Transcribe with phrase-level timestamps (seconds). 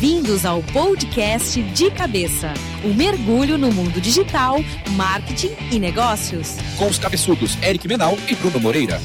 [0.00, 2.54] Bem-vindos ao podcast De Cabeça
[2.84, 4.58] o um mergulho no mundo digital,
[4.92, 6.54] marketing e negócios.
[6.76, 9.00] Com os cabeçudos Eric Menal e Bruno Moreira.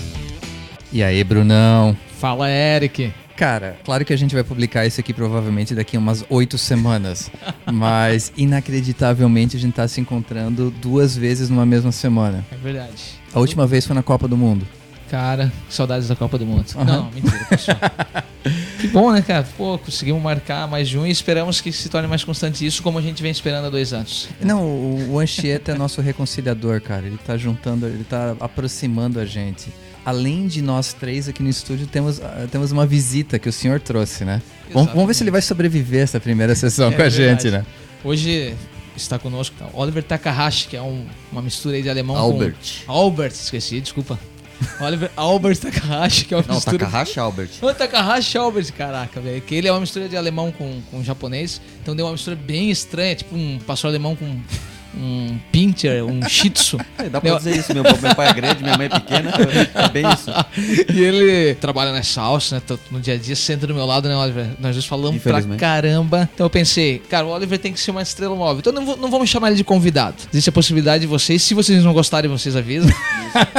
[0.92, 1.98] E aí, Brunão?
[2.20, 3.12] Fala, Eric.
[3.36, 7.32] Cara, claro que a gente vai publicar isso aqui provavelmente daqui a umas oito semanas.
[7.74, 12.46] mas inacreditavelmente a gente tá se encontrando duas vezes numa mesma semana.
[12.52, 13.20] É verdade.
[13.34, 14.68] A última vez foi na Copa do Mundo.
[15.10, 16.66] Cara, saudades da Copa do Mundo.
[16.76, 16.84] Uhum.
[16.84, 17.78] Não, mentira, pessoal.
[18.80, 19.48] que bom, né, cara?
[19.58, 22.98] Pô, conseguimos marcar mais de um e esperamos que se torne mais constante isso, como
[22.98, 24.30] a gente vem esperando há dois anos.
[24.42, 27.06] Não, o Anchieta é nosso reconciliador, cara.
[27.06, 29.68] Ele tá juntando, ele tá aproximando a gente.
[30.06, 33.80] Além de nós três aqui no estúdio, temos, uh, temos uma visita que o senhor
[33.80, 34.42] trouxe, né?
[34.72, 37.44] Vamos, vamos, ver se ele vai sobreviver essa primeira sessão é, com a verdade.
[37.44, 37.66] gente, né?
[38.04, 38.54] Hoje
[38.98, 42.56] está conosco Oliver Takahashi, que é um, uma mistura de alemão Albert.
[42.86, 42.92] com...
[42.92, 43.32] Albert.
[43.32, 44.20] esqueci, desculpa.
[44.80, 46.78] Oliver Albert Takahashi, que é uma Não, mistura...
[46.80, 47.50] Takahashi Albert.
[47.62, 49.42] Não, Takahashi Albert, caraca, velho.
[49.42, 51.62] Que ele é uma mistura de alemão com, com japonês.
[51.82, 54.40] Então deu uma mistura bem estranha, tipo um pastor alemão com
[54.96, 56.78] um pincher, um shih tzu.
[56.98, 57.38] É, dá pra eu...
[57.38, 59.32] dizer isso, meu, meu pai é grande, minha mãe é pequena,
[59.74, 60.32] é bem isso.
[60.94, 64.16] e ele trabalha na salsa, né, no dia a dia, senta do meu lado, né,
[64.16, 64.48] Oliver?
[64.60, 66.30] Nós dois falamos pra caramba.
[66.34, 68.60] Então eu pensei, cara, o Oliver tem que ser uma estrela móvel.
[68.60, 70.16] Então não, não vamos chamar ele de convidado.
[70.32, 72.92] Existe a possibilidade de vocês, se vocês não gostarem, vocês avisam.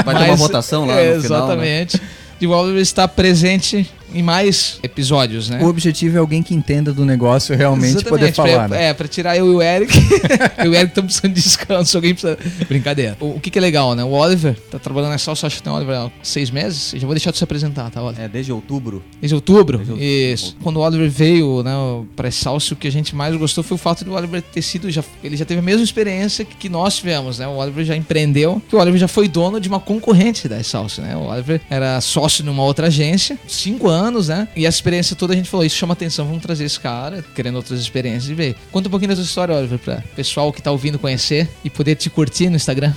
[0.04, 1.96] Vai Mas, ter uma votação lá é, no final, Exatamente.
[1.96, 2.02] Né?
[2.38, 5.62] De Oliver estar presente em mais episódios, né?
[5.62, 8.68] O objetivo é alguém que entenda do negócio realmente Exatamente, poder falar.
[8.68, 8.84] Pra, né?
[8.86, 9.92] É, pra tirar eu e o Eric.
[10.58, 12.38] eu e o Eric estamos precisando de descanso, alguém precisa.
[12.68, 13.16] Brincadeira.
[13.20, 14.04] O, o, que, que é legal, né?
[14.04, 16.92] O Oliver tá trabalhando na Salsa, acho que tem Oliver há seis meses.
[16.94, 18.24] Eu já vou deixar de se apresentar, tá, Oliver?
[18.24, 19.02] É, desde outubro.
[19.20, 19.78] Desde outubro?
[19.78, 20.08] Desde outubro.
[20.08, 20.56] Isso.
[20.62, 21.72] Quando o Oliver veio, né,
[22.14, 24.90] pra Salsa, o que a gente mais gostou foi o fato do Oliver ter sido.
[24.90, 27.46] Já, ele já teve a mesma experiência que nós tivemos, né?
[27.46, 31.02] O Oliver já empreendeu, que o Oliver já foi dono de uma concorrente da Salsa,
[31.02, 31.16] né?
[31.16, 34.48] O Oliver era sócio numa outra agência, cinco anos, né?
[34.54, 37.56] E essa experiência toda a gente falou, isso chama atenção, vamos trazer esse cara, querendo
[37.56, 38.56] outras experiências e ver.
[38.70, 41.94] Conta um pouquinho da sua história, Oliver, pra pessoal que tá ouvindo conhecer e poder
[41.96, 42.92] te curtir no Instagram.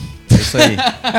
[0.47, 0.77] Isso aí.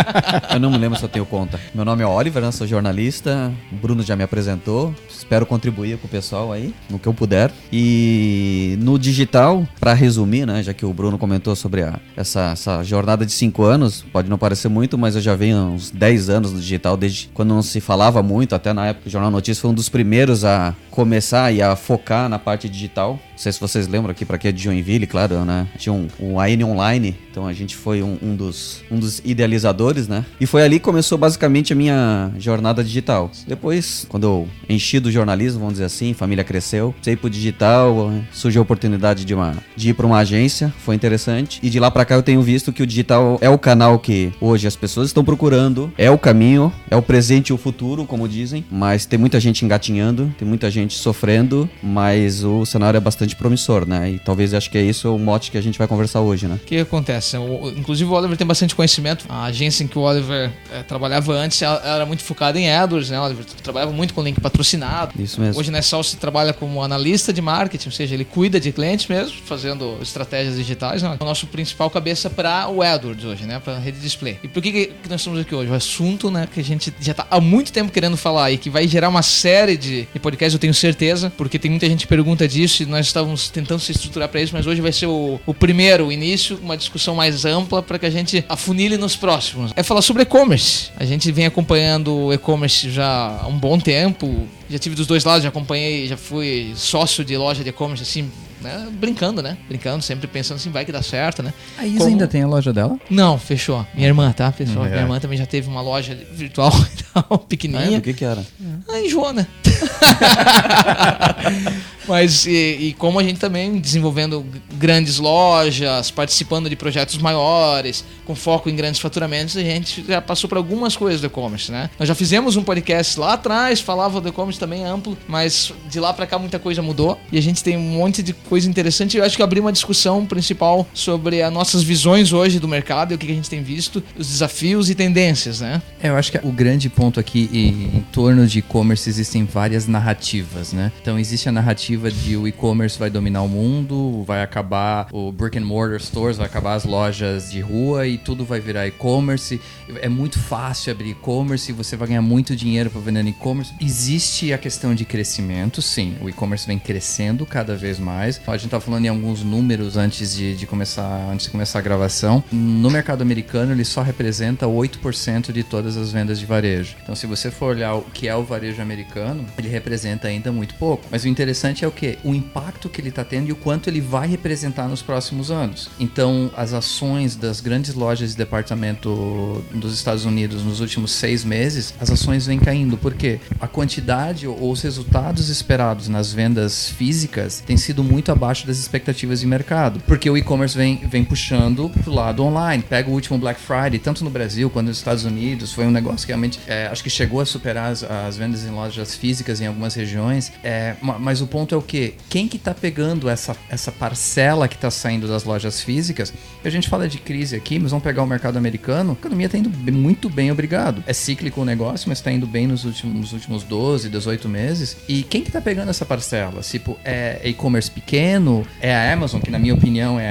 [0.55, 1.61] eu não me lembro se eu tenho conta.
[1.75, 2.51] Meu nome é Oliver, né?
[2.51, 3.53] sou jornalista.
[3.71, 4.95] O Bruno já me apresentou.
[5.07, 7.53] Espero contribuir com o pessoal aí, no que eu puder.
[7.71, 10.63] E no digital, para resumir, né?
[10.63, 14.39] Já que o Bruno comentou sobre a, essa, essa jornada de 5 anos, pode não
[14.39, 17.81] parecer muito, mas eu já venho uns 10 anos no digital, desde quando não se
[17.83, 21.61] falava muito, até na época o Jornal Notícias foi um dos primeiros a começar e
[21.61, 23.19] a focar na parte digital.
[23.39, 25.69] Não sei se vocês lembram aqui, para quem é de Joinville, claro, né?
[25.79, 30.09] Tinha um, um AN Online, então a gente foi um, um, dos, um dos idealizadores,
[30.09, 30.27] né?
[30.41, 33.31] E foi ali que começou basicamente a minha jornada digital.
[33.47, 38.61] Depois, quando eu enchi do jornalismo, vamos dizer assim, família cresceu, sei pro digital, surgiu
[38.61, 41.61] a oportunidade de, uma, de ir para uma agência, foi interessante.
[41.63, 44.33] E de lá para cá eu tenho visto que o digital é o canal que
[44.41, 48.29] hoje as pessoas estão procurando, é o caminho, é o presente e o futuro, como
[48.29, 53.28] dizem, mas tem muita gente engatinhando, tem muita gente sofrendo, mas o cenário é bastante
[53.37, 54.13] promissor, né?
[54.13, 56.57] E talvez acho que é isso o mote que a gente vai conversar hoje, né?
[56.57, 57.37] O que acontece?
[57.37, 59.25] O, inclusive o Oliver tem bastante conhecimento.
[59.29, 62.71] A agência em que o Oliver é, trabalhava antes ela, ela, era muito focada em
[62.71, 63.21] AdWords, né?
[63.21, 65.13] O Oliver trabalhava muito com link patrocinado.
[65.21, 65.61] Isso mesmo.
[65.61, 69.37] Hoje na Salsa trabalha como analista de marketing, ou seja, ele cuida de clientes mesmo,
[69.45, 71.03] fazendo estratégias digitais.
[71.03, 71.17] Né?
[71.19, 73.59] É o nosso principal cabeça para o AdWords hoje, né?
[73.59, 74.39] Para rede display.
[74.43, 75.71] E por que, que nós estamos aqui hoje?
[75.71, 78.71] O assunto, né, que a gente já está há muito tempo querendo falar e que
[78.71, 82.07] vai gerar uma série de, de podcasts, eu tenho certeza, porque tem muita gente que
[82.07, 85.41] pergunta disso e nós estávamos tentando se estruturar para isso, mas hoje vai ser o,
[85.45, 89.73] o primeiro, o início, uma discussão mais ampla para que a gente afunile nos próximos.
[89.75, 90.91] É falar sobre e-commerce.
[90.97, 94.47] A gente vem acompanhando o e-commerce já há um bom tempo.
[94.71, 98.31] Já tive dos dois lados, já acompanhei, já fui sócio de loja de e-commerce assim
[98.61, 99.57] né, brincando, né?
[99.69, 101.53] Brincando, sempre pensando assim, vai que dá certo, né?
[101.79, 102.11] A Isa Como...
[102.11, 102.99] ainda tem a loja dela?
[103.09, 103.87] Não, fechou.
[103.95, 104.85] Minha irmã, tá, pessoal?
[104.87, 104.91] É.
[104.91, 106.73] Minha irmã também já teve uma loja virtual
[107.49, 107.91] pequenininha.
[107.91, 107.99] Ah, é?
[107.99, 108.45] O que que era?
[108.89, 109.47] Ah, enjoa, né?
[112.09, 114.45] Mas e, e, como a gente também desenvolvendo
[114.75, 120.49] grandes lojas, participando de projetos maiores, com foco em grandes faturamentos, a gente já passou
[120.49, 121.91] por algumas coisas do e-commerce, né?
[121.99, 126.15] Nós já fizemos um podcast lá atrás, falava do e-commerce também amplo, mas de lá
[126.15, 129.19] para cá muita coisa mudou e a gente tem um monte de coisa interessante.
[129.19, 133.17] Eu acho que abri uma discussão principal sobre as nossas visões hoje do mercado e
[133.17, 135.83] o que a gente tem visto, os desafios e tendências, né?
[136.03, 140.73] É, eu acho que o grande ponto aqui em, torno de e-commerce existem várias narrativas,
[140.73, 140.91] né?
[141.03, 145.59] Então existe a narrativa de o e-commerce vai dominar o mundo, vai acabar o brick
[145.59, 149.61] and mortar stores, vai acabar as lojas de rua e tudo vai virar e-commerce.
[150.01, 153.75] É muito fácil abrir e-commerce você vai ganhar muito dinheiro para vender e-commerce.
[153.79, 156.17] Existe a questão de crescimento, sim.
[156.23, 158.41] O e-commerce vem crescendo cada vez mais.
[158.47, 161.83] A gente tá falando em alguns números antes de, de começar antes de começar a
[161.83, 162.43] gravação.
[162.51, 166.97] No mercado americano, ele só representa 8% de todas as vendas de varejo.
[167.03, 170.75] Então, se você for olhar o que é o varejo americano, ele representa ainda muito
[170.75, 171.05] pouco.
[171.11, 172.19] Mas o interessante é o que?
[172.25, 175.91] O impacto que ele está tendo e o quanto ele vai representar nos próximos anos.
[175.99, 181.95] Então, as ações das grandes lojas de departamento dos Estados Unidos nos últimos seis meses,
[182.01, 182.97] as ações vêm caindo.
[182.97, 183.41] Por quê?
[183.61, 189.41] A quantidade ou os resultados esperados nas vendas físicas têm sido muito abaixo das expectativas
[189.41, 190.01] de mercado.
[190.07, 192.83] Porque o e-commerce vem, vem puxando pro lado online.
[192.83, 196.27] Pega o último Black Friday, tanto no Brasil quanto nos Estados Unidos, foi um negócio
[196.27, 199.67] que realmente é, acho que chegou a superar as, as, vendas em lojas físicas em
[199.67, 200.53] algumas regiões.
[200.63, 202.15] É, mas o ponto é o que?
[202.29, 206.33] Quem que está pegando essa, essa parcela que está saindo das lojas físicas?
[206.65, 209.11] A gente fala de crise aqui, mas vamos pegar o mercado americano.
[209.11, 211.03] A economia está indo muito bem, obrigado.
[211.07, 214.97] É cíclico o negócio, mas está indo bem nos últimos, nos últimos 12, 18 meses.
[215.09, 216.61] E quem que está pegando essa parcela?
[216.61, 218.67] Tipo, é e-commerce pequeno?
[218.81, 220.27] É a Amazon, que na minha opinião é,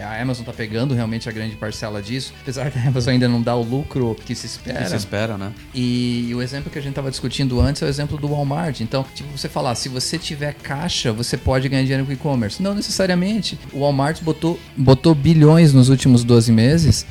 [0.00, 3.42] é a Amazon está pegando realmente a grande parcela disso, apesar da Amazon ainda não
[3.42, 4.82] dar o lucro que se espera.
[4.82, 5.52] Que se espera, né?
[5.74, 8.80] E, e o exemplo que a gente estava discutindo antes é o exemplo do Walmart.
[8.80, 12.62] Então, tipo, você falar, se você tiver caixa, você pode ganhar dinheiro com e-commerce.
[12.62, 13.58] Não necessariamente.
[13.72, 17.06] O Walmart botou, botou bilhões nos últimos 12 meses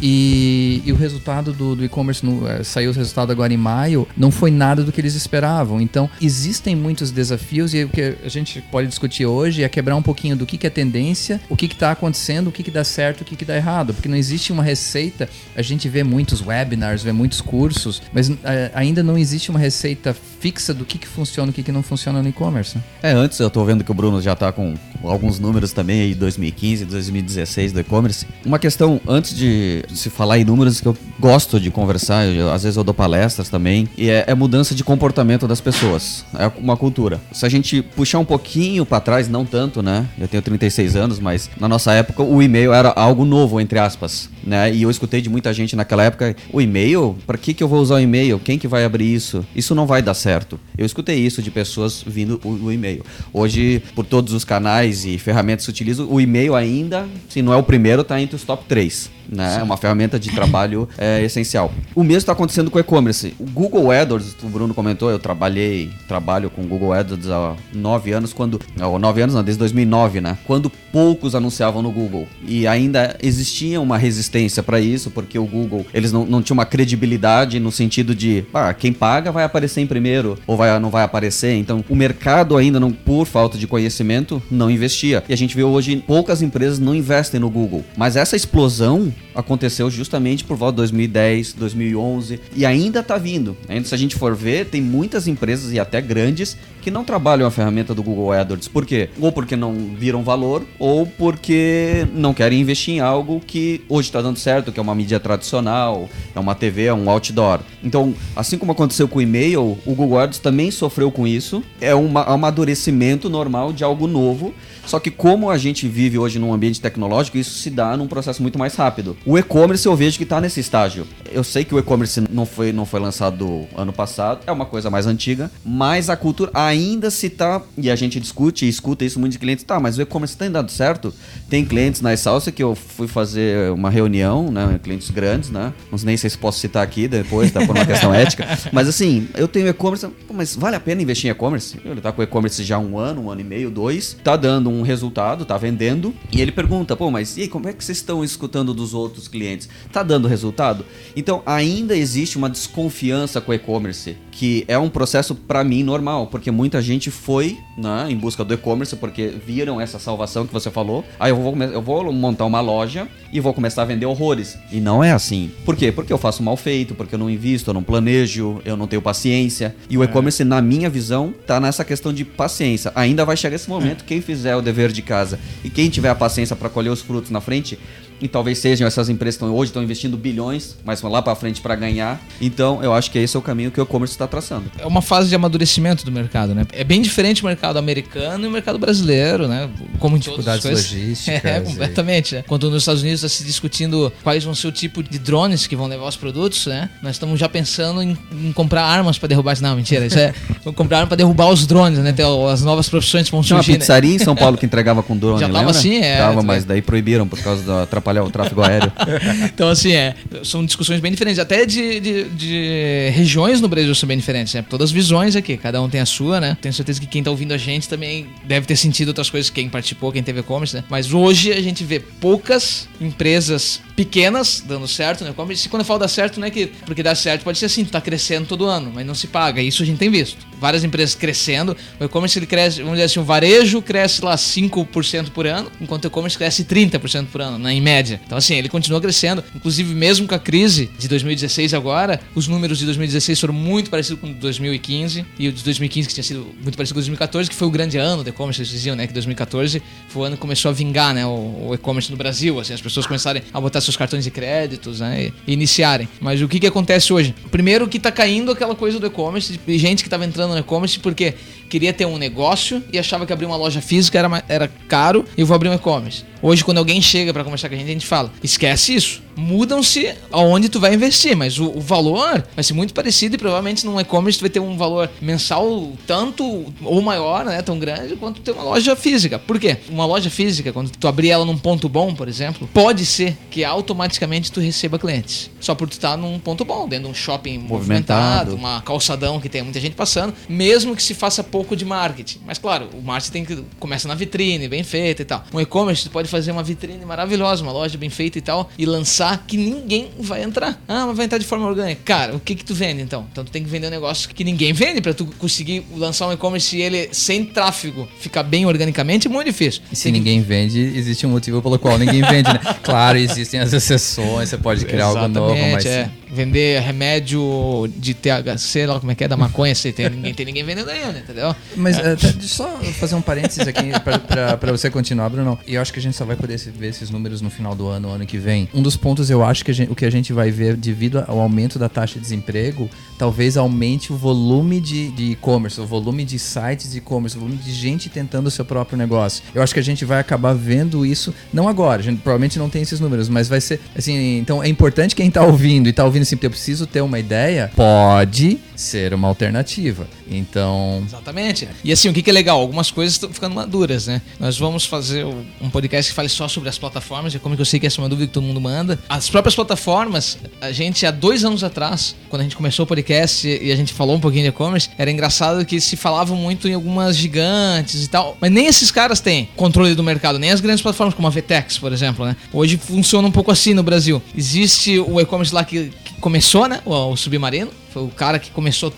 [0.00, 4.30] e, e, o resultado do, do e-commerce, é, saiu o resultado agora em maio, não
[4.30, 5.80] foi nada do que eles esperavam.
[5.80, 10.02] Então, existem muitos desafios e o que a gente pode discutir hoje é quebrar um
[10.02, 13.22] pouquinho do que, que é tendência, o que está acontecendo, o que, que dá certo,
[13.22, 13.92] o que, que dá errado.
[13.92, 15.28] Porque não existe uma receita.
[15.56, 20.14] A gente vê muitos webinars, vê muitos cursos, mas é, ainda não existe uma receita
[20.40, 22.78] fixa do que, que funciona e o que, que não funciona no e-commerce.
[23.02, 26.14] É, antes eu estou vendo que o Bruno já está com alguns números também aí,
[26.14, 28.26] 2015, 2016 do e-commerce.
[28.44, 32.62] Uma questão antes de se falar em números que eu gosto de conversar, eu, às
[32.62, 36.24] vezes eu dou palestras também, e é, é, mudança de comportamento das pessoas.
[36.38, 37.20] É uma cultura.
[37.32, 40.06] Se a gente puxar um pouquinho para trás, não tanto, né?
[40.18, 44.28] Eu tenho 36 anos, mas na nossa época o e-mail era algo novo, entre aspas,
[44.44, 44.72] né?
[44.72, 47.16] E eu escutei de muita gente naquela época, o e-mail?
[47.26, 48.38] Para que que eu vou usar o e-mail?
[48.38, 49.44] Quem que vai abrir isso?
[49.54, 50.58] Isso não vai dar certo.
[50.76, 53.04] Eu escutei isso de pessoas vindo o, o e-mail.
[53.32, 57.52] Hoje, por todos os canais e ferramentas que se utilizam, o e-mail ainda, se não
[57.52, 59.58] é o primeiro, está entre os top 3 né?
[59.60, 61.72] É uma ferramenta de trabalho é, essencial.
[61.94, 63.34] O mesmo está acontecendo com o e-commerce.
[63.38, 68.12] O Google AdWords, o Bruno comentou, eu trabalhei, trabalho com o Google AdWords há nove
[68.12, 68.60] anos, quando,
[69.00, 70.38] nove anos não, desde 2009, né?
[70.46, 75.86] Quando poucos anunciavam no Google e ainda existia uma resistência para isso, porque o Google,
[75.92, 79.86] eles não, não tinham uma credibilidade no sentido de, ah, quem paga vai aparecer em
[79.86, 81.54] primeiro ou vai, não vai aparecer.
[81.54, 85.22] Então, o mercado ainda não, por falta de conhecimento, não investia.
[85.28, 87.84] E a gente vê hoje poucas empresas não investem no Google.
[87.96, 93.56] Mas essa explosão aconteceu justamente por volta de 2010, 2011 e ainda está vindo.
[93.68, 96.56] Ainda se a gente for ver, tem muitas empresas e até grandes
[96.88, 98.66] que não trabalham a ferramenta do Google AdWords.
[98.66, 99.10] Por quê?
[99.20, 104.22] Ou porque não viram valor, ou porque não querem investir em algo que hoje está
[104.22, 107.60] dando certo, que é uma mídia tradicional, é uma TV, é um outdoor.
[107.84, 111.62] Então, assim como aconteceu com o e-mail, o Google AdWords também sofreu com isso.
[111.78, 114.54] É um amadurecimento normal de algo novo
[114.88, 118.40] só que como a gente vive hoje num ambiente tecnológico, isso se dá num processo
[118.40, 119.18] muito mais rápido.
[119.26, 121.06] O e-commerce eu vejo que está nesse estágio.
[121.30, 124.88] Eu sei que o e-commerce não foi, não foi lançado ano passado, é uma coisa
[124.88, 126.77] mais antiga, mas a cultura ainda
[127.10, 130.02] se tá, e a gente discute e escuta isso muito de clientes, tá, mas o
[130.02, 131.12] e-commerce tem dado certo?
[131.48, 135.98] Tem clientes na Salsa que eu fui fazer uma reunião, né, clientes grandes, né, não
[135.98, 139.28] sei nem sei se posso citar aqui depois, tá, por uma questão ética, mas assim,
[139.34, 141.78] eu tenho e-commerce, mas vale a pena investir em e-commerce?
[141.84, 144.70] Ele tá com e-commerce já há um ano, um ano e meio, dois, tá dando
[144.70, 147.98] um resultado, tá vendendo, e ele pergunta, pô, mas e aí, como é que vocês
[147.98, 149.68] estão escutando dos outros clientes?
[149.92, 150.84] Tá dando resultado?
[151.14, 156.26] Então, ainda existe uma desconfiança com o e-commerce, que é um processo para mim normal,
[156.26, 160.70] porque muita gente foi né, em busca do e-commerce porque viram essa salvação que você
[160.70, 161.02] falou.
[161.18, 164.58] Aí eu vou, eu vou montar uma loja e vou começar a vender horrores.
[164.70, 165.50] E não é assim.
[165.64, 165.90] Por quê?
[165.90, 169.00] Porque eu faço mal feito, porque eu não invisto, eu não planejo, eu não tenho
[169.00, 169.74] paciência.
[169.88, 170.04] E o é.
[170.04, 172.92] e-commerce, na minha visão, tá nessa questão de paciência.
[172.94, 176.14] Ainda vai chegar esse momento, quem fizer o dever de casa e quem tiver a
[176.14, 177.78] paciência para colher os frutos na frente,
[178.20, 181.60] e talvez sejam essas empresas que hoje estão investindo bilhões, mas vão lá para frente
[181.60, 182.20] para ganhar.
[182.40, 184.70] Então, eu acho que esse é o caminho que o e-commerce está traçando.
[184.78, 186.66] É uma fase de amadurecimento do mercado, né?
[186.72, 189.68] É bem diferente o mercado americano e o mercado brasileiro, né?
[189.98, 191.28] Como em dificuldades logísticas.
[191.48, 192.34] É, completamente.
[192.36, 192.44] Né?
[192.46, 195.76] Quando nos Estados Unidos está se discutindo quais vão ser o tipo de drones que
[195.76, 196.90] vão levar os produtos, né?
[197.02, 199.56] Nós estamos já pensando em, em comprar armas para derrubar.
[199.60, 200.06] Não, mentira.
[200.06, 200.34] Isso é
[200.74, 202.12] comprar armas para derrubar os drones, né?
[202.12, 203.64] Tem as novas profissões que vão surgir.
[203.64, 204.16] Tinha uma pizzaria né?
[204.16, 205.70] em São Paulo que entregava com drone, Já tava lembra?
[205.70, 206.18] assim, é.
[206.18, 208.92] Tava, mas daí proibiram por causa de atrapalhar o tráfego aéreo.
[209.52, 210.14] então, assim, é.
[210.42, 211.38] São discussões bem diferentes.
[211.38, 214.64] Até de, de, de, regiões no Brasil são bem diferentes, né?
[214.68, 216.56] Todas as visões aqui, cada um tem a sua, né?
[216.60, 219.68] Tenho certeza que quem tá ouvindo a gente também deve ter sentido outras coisas, quem
[219.68, 220.84] participou, quem teve e-commerce, né?
[220.88, 225.66] Mas hoje a gente vê poucas empresas pequenas dando certo no e-commerce.
[225.66, 227.84] E quando eu falo dar certo, não é que porque dá certo pode ser assim,
[227.84, 229.60] tá crescendo todo ano, mas não se paga.
[229.60, 230.46] Isso a gente tem visto.
[230.60, 231.76] Várias empresas crescendo.
[231.98, 236.04] O e-commerce ele cresce, vamos dizer assim, o varejo cresce lá 5% por ano, enquanto
[236.04, 237.97] o e-commerce cresce 30% por ano, né, em média.
[238.24, 239.42] Então, assim, ele continua crescendo.
[239.54, 244.20] Inclusive, mesmo com a crise de 2016 agora, os números de 2016 foram muito parecidos
[244.20, 247.68] com 2015 e o de 2015 que tinha sido muito parecido com 2014, que foi
[247.68, 250.70] o grande ano do e-commerce, eles diziam, né, que 2014 foi o ano que começou
[250.70, 253.96] a vingar, né, o, o e-commerce no Brasil, assim, as pessoas começarem a botar seus
[253.96, 256.08] cartões de créditos, né, e, e iniciarem.
[256.20, 257.34] Mas o que que acontece hoje?
[257.50, 260.98] Primeiro que tá caindo aquela coisa do e-commerce, de gente que tava entrando no e-commerce
[260.98, 261.34] porque
[261.68, 265.40] queria ter um negócio e achava que abrir uma loja física era, era caro e
[265.42, 266.24] eu vou abrir um e-commerce.
[266.40, 269.22] Hoje, quando alguém chega para conversar com a gente, a gente fala: esquece isso.
[269.38, 273.86] Mudam-se aonde tu vai investir, mas o, o, valor vai ser muito parecido e provavelmente
[273.86, 278.40] num e-commerce tu vai ter um valor mensal tanto ou maior, né, tão grande quanto
[278.40, 279.38] ter uma loja física.
[279.38, 279.76] Por quê?
[279.88, 283.64] Uma loja física, quando tu abrir ela num ponto bom, por exemplo, pode ser que
[283.64, 285.48] automaticamente tu receba clientes.
[285.60, 289.40] Só por tu estar num ponto bom, dentro de um shopping movimentado, movimentado uma calçadão
[289.40, 292.40] que tem muita gente passando, mesmo que se faça pouco de marketing.
[292.44, 295.44] Mas claro, o marketing tem que começa na vitrine, bem feita e tal.
[295.54, 298.84] Um e-commerce tu pode fazer uma vitrine maravilhosa, uma loja bem feita e tal, e
[298.84, 300.80] lançar que ninguém vai entrar.
[300.88, 302.00] Ah, mas vai entrar de forma orgânica.
[302.04, 303.26] Cara, o que que tu vende então?
[303.30, 306.32] Então tu tem que vender um negócio que ninguém vende para tu conseguir lançar um
[306.32, 309.82] e-commerce e ele sem tráfego ficar bem organicamente é muito difícil.
[309.90, 310.48] E se tem ninguém que...
[310.48, 312.60] vende, existe um motivo pelo qual ninguém vende, né?
[312.82, 316.10] Claro, existem as exceções, você pode criar Exatamente, algo novo, mas é.
[316.30, 320.46] Vender remédio de THC, lá como é que é da maconha, você tem ninguém tem
[320.46, 321.54] ninguém vendendo ainda, entendeu?
[321.76, 322.14] Mas é.
[322.14, 325.58] uh, só fazer um parênteses aqui para você continuar, Bruno.
[325.66, 327.88] E eu acho que a gente só vai poder ver esses números no final do
[327.88, 328.68] ano, ano que vem.
[328.74, 331.38] Um dos pontos eu acho que gente, o que a gente vai ver devido ao
[331.40, 336.92] aumento da taxa de desemprego, talvez aumente o volume de e-commerce, o volume de sites
[336.92, 339.42] de e-commerce, o volume de gente tentando o seu próprio negócio.
[339.54, 342.68] Eu acho que a gente vai acabar vendo isso, não agora, a gente provavelmente não
[342.68, 346.04] tem esses números, mas vai ser assim, então é importante quem está ouvindo e está
[346.04, 350.06] ouvindo assim, eu preciso ter uma ideia, pode ser uma alternativa.
[350.30, 351.02] Então.
[351.04, 351.68] Exatamente.
[351.82, 352.60] E assim, o que, é legal?
[352.60, 354.22] Algumas coisas estão ficando maduras, né?
[354.38, 355.26] Nós vamos fazer
[355.60, 358.00] um podcast que fale só sobre as plataformas, e como que eu sei que essa
[358.00, 358.98] é uma dúvida que todo mundo manda.
[359.08, 363.48] As próprias plataformas, a gente, há dois anos atrás, quando a gente começou o podcast
[363.48, 366.74] e a gente falou um pouquinho de e-commerce, era engraçado que se falava muito em
[366.74, 370.82] algumas gigantes e tal, mas nem esses caras têm controle do mercado, nem as grandes
[370.82, 372.36] plataformas como a Vtex, por exemplo, né?
[372.52, 374.22] Hoje funciona um pouco assim no Brasil.
[374.36, 376.80] Existe o e-commerce lá que, que começou, né?
[376.84, 378.92] O, o Submarino, foi o cara que começou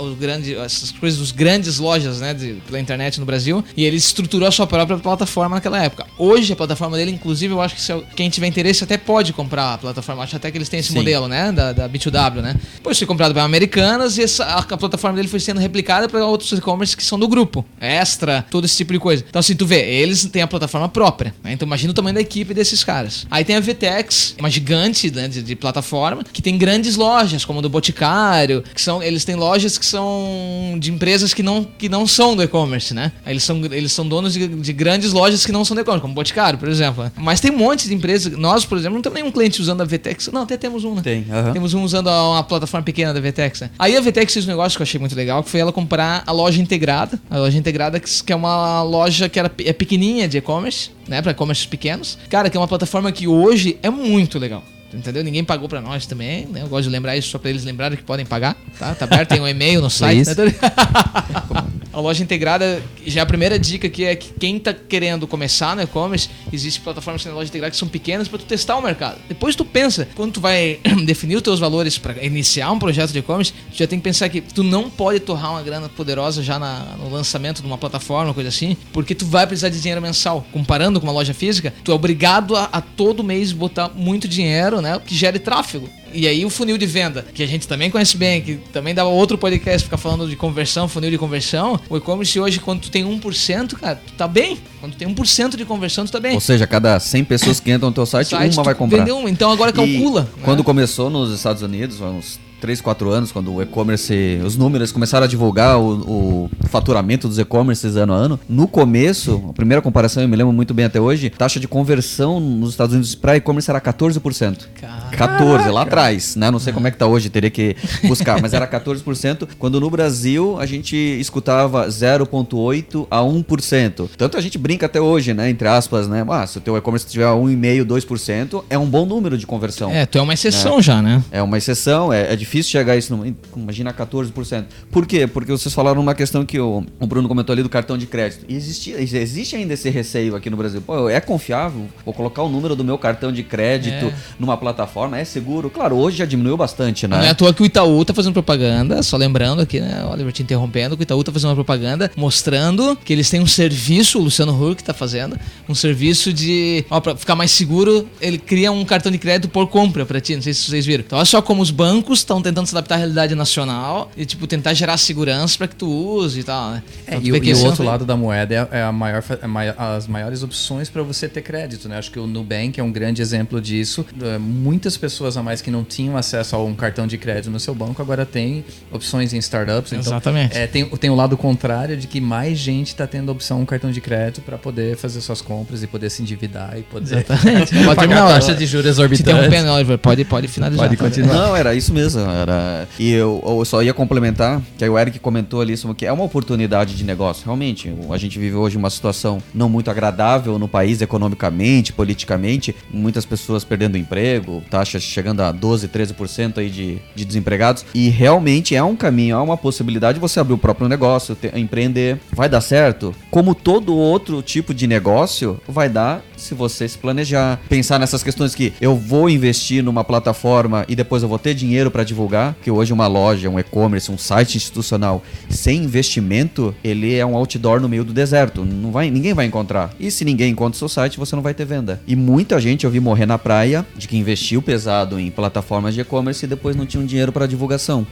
[0.00, 3.96] o, grande, essas coisas dos grandes lojas, né, de, pela internet no Brasil, e ele
[3.96, 6.06] estruturou a sua própria plataforma naquela época.
[6.18, 9.74] Hoje a plataforma dele, inclusive, eu acho que se, quem tiver interesse até pode comprar
[9.74, 10.22] a plataforma.
[10.22, 10.96] Acho até que eles têm esse Sim.
[10.96, 12.56] modelo, né, da, da B2W, né.
[12.74, 16.24] Depois foi comprado para Americanas e essa, a, a, plataforma dele foi sendo replicada para
[16.24, 19.24] outros e-commerce que são do grupo, Extra, todo esse tipo de coisa.
[19.28, 21.52] Então assim, tu vê, eles têm a plataforma própria, né?
[21.52, 23.26] Então imagina o tamanho da equipe desses caras.
[23.30, 27.58] Aí tem a VTEX, uma gigante né, de, de plataforma, que tem grandes lojas, como
[27.58, 31.88] a do Boticário, que são, eles têm lojas que são de empresas que não, que
[31.88, 33.12] não são do e-commerce, né?
[33.26, 36.14] Eles são, eles são donos de, de grandes lojas que não são do e-commerce, como
[36.14, 37.10] Boticário, por exemplo.
[37.16, 38.36] Mas tem um monte de empresas.
[38.36, 40.28] Nós, por exemplo, não temos nenhum cliente usando a VTEX.
[40.32, 41.02] Não, até temos um, né?
[41.02, 41.26] Tem.
[41.28, 41.52] Uhum.
[41.52, 43.62] Temos um usando uma plataforma pequena da VTEX.
[43.62, 43.70] Né?
[43.78, 46.22] Aí a VTEX fez um negócio que eu achei muito legal, que foi ela comprar
[46.26, 47.18] a loja integrada.
[47.30, 51.22] A loja integrada, que é uma loja que era, é pequenininha de e-commerce, né?
[51.22, 52.18] Para e-commerce pequenos.
[52.28, 54.62] Cara, que é uma plataforma que hoje é muito legal.
[54.94, 55.24] Entendeu?
[55.24, 56.62] Ninguém pagou pra nós também, né?
[56.62, 58.94] Eu gosto de lembrar isso só pra eles lembrarem que podem pagar, tá?
[58.94, 60.28] Tá aberto, tem um e-mail no site.
[60.28, 60.34] Né?
[61.92, 65.82] a loja integrada, já a primeira dica aqui é que quem tá querendo começar no
[65.82, 69.18] e-commerce, existe plataformas na loja integrada que são pequenas para tu testar o mercado.
[69.28, 73.18] Depois tu pensa, quando tu vai definir os teus valores para iniciar um projeto de
[73.18, 76.58] e-commerce, tu já tem que pensar que tu não pode torrar uma grana poderosa já
[76.58, 80.46] na, no lançamento de uma plataforma, coisa assim, porque tu vai precisar de dinheiro mensal.
[80.50, 84.80] Comparando com uma loja física, tu é obrigado a, a todo mês botar muito dinheiro,
[84.82, 85.88] né, que gere tráfego.
[86.12, 89.08] E aí o funil de venda, que a gente também conhece bem, que também dava
[89.08, 91.80] outro podcast ficar falando de conversão, funil de conversão.
[91.88, 94.58] O e-commerce hoje, quando tu tem 1%, cara, tu tá bem.
[94.80, 96.34] Quando tem 1% de conversão, tu tá bem.
[96.34, 98.98] Ou seja, cada 100 pessoas que entram no teu site, site uma vai comprar.
[98.98, 100.28] Vendeu uma, então agora calcula.
[100.36, 100.44] E né?
[100.44, 105.24] Quando começou nos Estados Unidos, uns 3, 4 anos, quando o e-commerce, os números começaram
[105.24, 110.22] a divulgar o, o faturamento dos e-commerces ano a ano, no começo, a primeira comparação,
[110.22, 113.68] eu me lembro muito bem até hoje, taxa de conversão nos Estados Unidos para e-commerce
[113.68, 114.68] era 14%.
[114.80, 115.16] Caraca.
[115.16, 116.01] 14, lá atrás,
[116.36, 116.50] né?
[116.50, 119.90] Não sei como é que tá hoje, teria que buscar, mas era 14%, quando no
[119.90, 124.08] Brasil a gente escutava 0,8 a 1%.
[124.16, 125.50] Tanto a gente brinca até hoje, né?
[125.50, 126.24] Entre aspas, né?
[126.28, 129.90] Ah, se o teu e-commerce tiver 1,5, 2%, é um bom número de conversão.
[129.90, 130.82] É, tu é uma exceção né?
[130.82, 131.22] já, né?
[131.30, 133.14] É uma exceção, é, é difícil difícil chegar a isso.
[133.14, 134.64] No, imagina 14%.
[134.90, 135.26] Por quê?
[135.26, 138.44] Porque vocês falaram uma questão que o, o Bruno comentou ali do cartão de crédito.
[138.48, 140.80] E existe, existe ainda esse receio aqui no Brasil.
[140.80, 141.88] Pô, é confiável?
[142.04, 144.14] Vou colocar o número do meu cartão de crédito é.
[144.38, 145.18] numa plataforma?
[145.18, 145.70] É seguro?
[145.70, 147.16] Claro, hoje já diminuiu bastante, né?
[147.16, 150.04] Não é à toa que o Itaú tá fazendo propaganda, só lembrando aqui, né?
[150.10, 153.46] Oliver te interrompendo, que o Itaú tá fazendo uma propaganda mostrando que eles têm um
[153.46, 156.84] serviço, o Luciano Huck tá fazendo, um serviço de.
[156.90, 160.34] Ó, pra ficar mais seguro, ele cria um cartão de crédito por compra pra ti.
[160.34, 161.04] Não sei se vocês viram.
[161.06, 164.46] Então, olha só como os bancos estão tentando se adaptar à realidade nacional e, tipo,
[164.46, 166.82] tentar gerar segurança para que tu use e tal, né?
[167.06, 170.06] É, então, e, e o outro lado da moeda é, é a maior, é as
[170.06, 171.98] maiores opções para você ter crédito, né?
[171.98, 174.04] Acho que o Nubank é um grande exemplo disso.
[174.40, 177.74] Muitas pessoas a mais que não tinham acesso a um cartão de crédito no seu
[177.74, 179.92] banco agora tem opções em startups.
[179.92, 180.56] Então, Exatamente.
[180.56, 183.66] É, tem, tem o lado contrário de que mais gente está tendo a opção um
[183.66, 187.74] cartão de crédito para poder fazer suas compras e poder se endividar e poder Exatamente.
[187.84, 189.48] pode pagar taxa de juros exorbitantes.
[189.48, 189.98] Tem um.
[189.98, 190.86] Pode, pode finalizar.
[190.86, 191.34] Pode continuar.
[191.34, 192.20] Não, era isso mesmo.
[192.20, 192.86] Era...
[192.98, 196.12] E eu, eu só ia complementar, que aí o Eric comentou ali sobre que é
[196.12, 197.44] uma oportunidade de negócio.
[197.44, 203.24] Realmente, a gente vive hoje uma situação não muito agradável no país economicamente, politicamente, muitas
[203.24, 207.84] pessoas perdendo emprego, taxas chegando a 12, 13% aí de, de desempregados.
[207.94, 212.18] E realmente é um caminho, é uma possibilidade de você abrir o próprio negócio, empreender.
[212.32, 213.14] Vai dar certo?
[213.30, 217.60] Como todo outro tipo de negócio, vai dar se você se planejar.
[217.68, 221.90] Pensar nessas questões que eu vou investir numa plataforma e depois eu vou ter dinheiro
[221.90, 227.24] para divulgar, que hoje uma loja, um e-commerce, um site institucional sem investimento, ele é
[227.24, 228.64] um outdoor no meio do deserto.
[228.64, 229.94] Não vai, ninguém vai encontrar.
[229.98, 232.00] E se ninguém encontra o seu site, você não vai ter venda.
[232.06, 236.00] E muita gente eu vi morrer na praia de que investiu pesado em plataformas de
[236.00, 238.06] e-commerce e depois não tinham dinheiro para divulgação.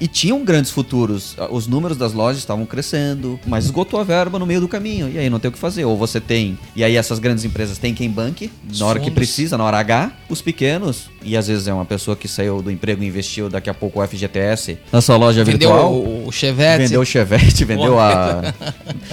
[0.00, 1.36] E tinham grandes futuros.
[1.50, 5.08] Os números das lojas estavam crescendo, mas esgotou a verba no meio do caminho.
[5.08, 5.84] E aí não tem o que fazer.
[5.84, 9.56] Ou você tem, e aí essas grandes empresas têm quem banque na hora que precisa,
[9.56, 10.12] na hora H.
[10.28, 13.70] Os pequenos, e às vezes é uma pessoa que saiu do emprego e investiu daqui
[13.70, 15.92] a pouco o FGTS na sua loja vendeu virtual.
[15.92, 16.84] O, o Chevette.
[16.84, 18.54] Vendeu o Chevette, vendeu a.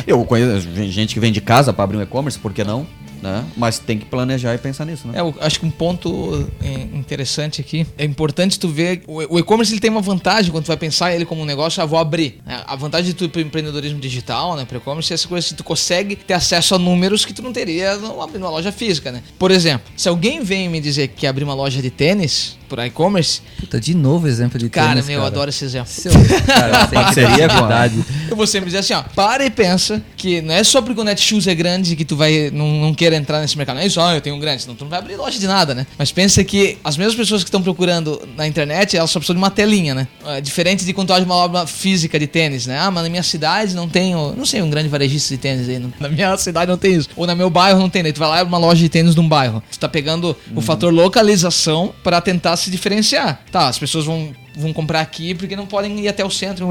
[0.06, 2.86] Eu conheço gente que vende casa para abrir um e-commerce, por que não?
[3.24, 3.46] Né?
[3.56, 5.18] Mas tem que planejar e pensar nisso, né?
[5.18, 9.72] É, eu acho que um ponto é, interessante aqui é importante tu ver o e-commerce
[9.72, 12.42] ele tem uma vantagem quando tu vai pensar ele como um negócio, ah, vou abrir.
[12.46, 12.62] Né?
[12.68, 16.18] A vantagem de tu empreendedorismo digital, né, pro e-commerce é essa coisa que tu consegue
[16.18, 19.24] ter acesso a números que tu não teria abrindo uma loja física, né?
[19.40, 22.80] Por exemplo, se alguém vem me dizer que quer abrir uma loja de tênis, por
[22.80, 23.42] e-commerce.
[23.60, 25.24] Puta, de novo exemplo de cara, tênis, meu, cara.
[25.24, 25.92] eu adoro esse exemplo.
[25.92, 26.12] Seu,
[26.46, 27.96] cara, seria verdade.
[27.96, 28.04] Eu
[28.36, 31.48] vou sempre dizer assim, ó, para e pensa que não é só porque o Netshoes
[31.48, 33.76] é grande que tu vai não, não querer entrar nesse mercado.
[33.76, 35.48] Não é isso, ó, eu tenho um grande, senão tu não vai abrir loja de
[35.48, 35.86] nada, né?
[35.98, 39.42] Mas pensa que as mesmas pessoas que estão procurando na internet, elas só precisam de
[39.42, 40.08] uma telinha, né?
[40.26, 42.80] É diferente de quando tu abre uma obra física de tênis, né?
[42.80, 45.84] Ah, mas na minha cidade não tenho, não sei, um grande varejista de tênis aí.
[46.00, 47.10] Na minha cidade não tem isso.
[47.16, 48.90] Ou no meu bairro não tem, daí tu vai lá e abre uma loja de
[48.90, 49.64] tênis num bairro.
[49.72, 50.54] Tu tá pegando hum.
[50.56, 55.56] o fator localização para tentar se diferenciar tá, as pessoas vão vão comprar aqui porque
[55.56, 56.70] não podem ir até o centro.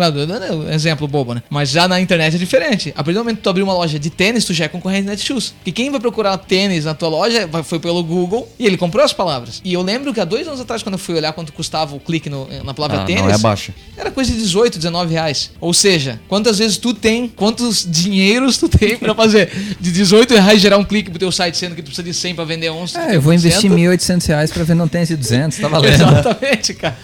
[0.72, 1.42] Exemplo bobo, né?
[1.50, 2.90] Mas já na internet é diferente.
[2.90, 5.06] A partir do momento que tu abrir uma loja de tênis, tu já é concorrente
[5.06, 5.54] Netshoes.
[5.64, 9.12] E quem vai procurar tênis na tua loja foi pelo Google e ele comprou as
[9.12, 9.60] palavras.
[9.64, 12.00] E eu lembro que há dois anos atrás, quando eu fui olhar quanto custava o
[12.00, 13.22] clique no, na palavra ah, tênis.
[13.22, 13.72] Não é baixo.
[13.96, 15.50] Era coisa de 18, 19 reais.
[15.60, 20.60] Ou seja, quantas vezes tu tem, quantos dinheiros tu tem pra fazer de 18 reais
[20.60, 22.98] gerar um clique pro teu site, sendo que tu precisa de 100 pra vender 11.
[22.98, 25.94] É, eu vou investir 1.800 reais pra vender um tênis de 200, tá valendo.
[26.02, 26.96] Exatamente, cara.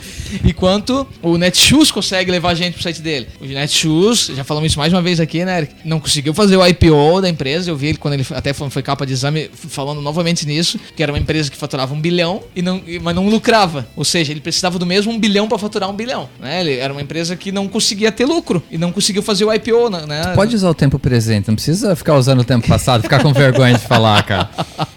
[0.44, 3.28] Enquanto o Netshoes consegue levar gente pro site dele.
[3.40, 5.74] O Netshoes, já falamos isso mais uma vez aqui, né, Eric?
[5.84, 7.70] Não conseguiu fazer o IPO da empresa.
[7.70, 11.12] Eu vi ele quando ele até foi, capa de exame falando novamente nisso, que era
[11.12, 13.86] uma empresa que faturava um bilhão, e não, mas não lucrava.
[13.96, 16.28] Ou seja, ele precisava do mesmo um bilhão para faturar um bilhão.
[16.40, 16.60] Né?
[16.60, 19.90] Ele era uma empresa que não conseguia ter lucro e não conseguiu fazer o IPO.
[19.90, 20.32] Né?
[20.34, 23.74] pode usar o tempo presente, não precisa ficar usando o tempo passado, ficar com vergonha
[23.74, 24.50] de falar, cara.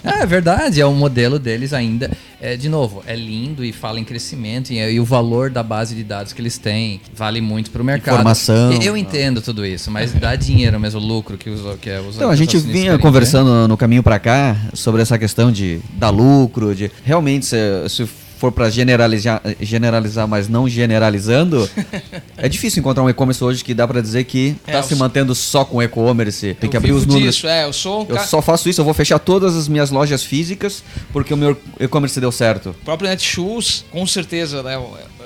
[0.04, 2.12] É, é verdade, é o modelo deles ainda.
[2.40, 5.21] É, de novo, é lindo e fala em crescimento e, e o valor
[5.52, 8.16] da base de dados que eles têm vale muito para o mercado.
[8.16, 8.72] Informação.
[8.82, 12.16] Eu entendo tudo isso, mas dá dinheiro mesmo, o lucro que, os, que é os
[12.16, 16.76] Então, a gente vinha conversando no caminho para cá sobre essa questão de dar lucro,
[16.76, 17.58] de realmente se,
[17.90, 18.08] se
[18.42, 21.70] for para generalizar, generalizar, mas não generalizando,
[22.36, 25.36] é difícil encontrar um e-commerce hoje que dá para dizer que está é, se mantendo
[25.36, 26.56] só com e-commerce.
[26.56, 27.36] Tem que abrir os números.
[27.36, 29.92] Disso, é, eu sou um Eu só faço isso, eu vou fechar todas as minhas
[29.92, 32.72] lojas físicas porque o meu e-commerce deu certo.
[32.72, 34.76] O próprio Netshoes, com certeza, né?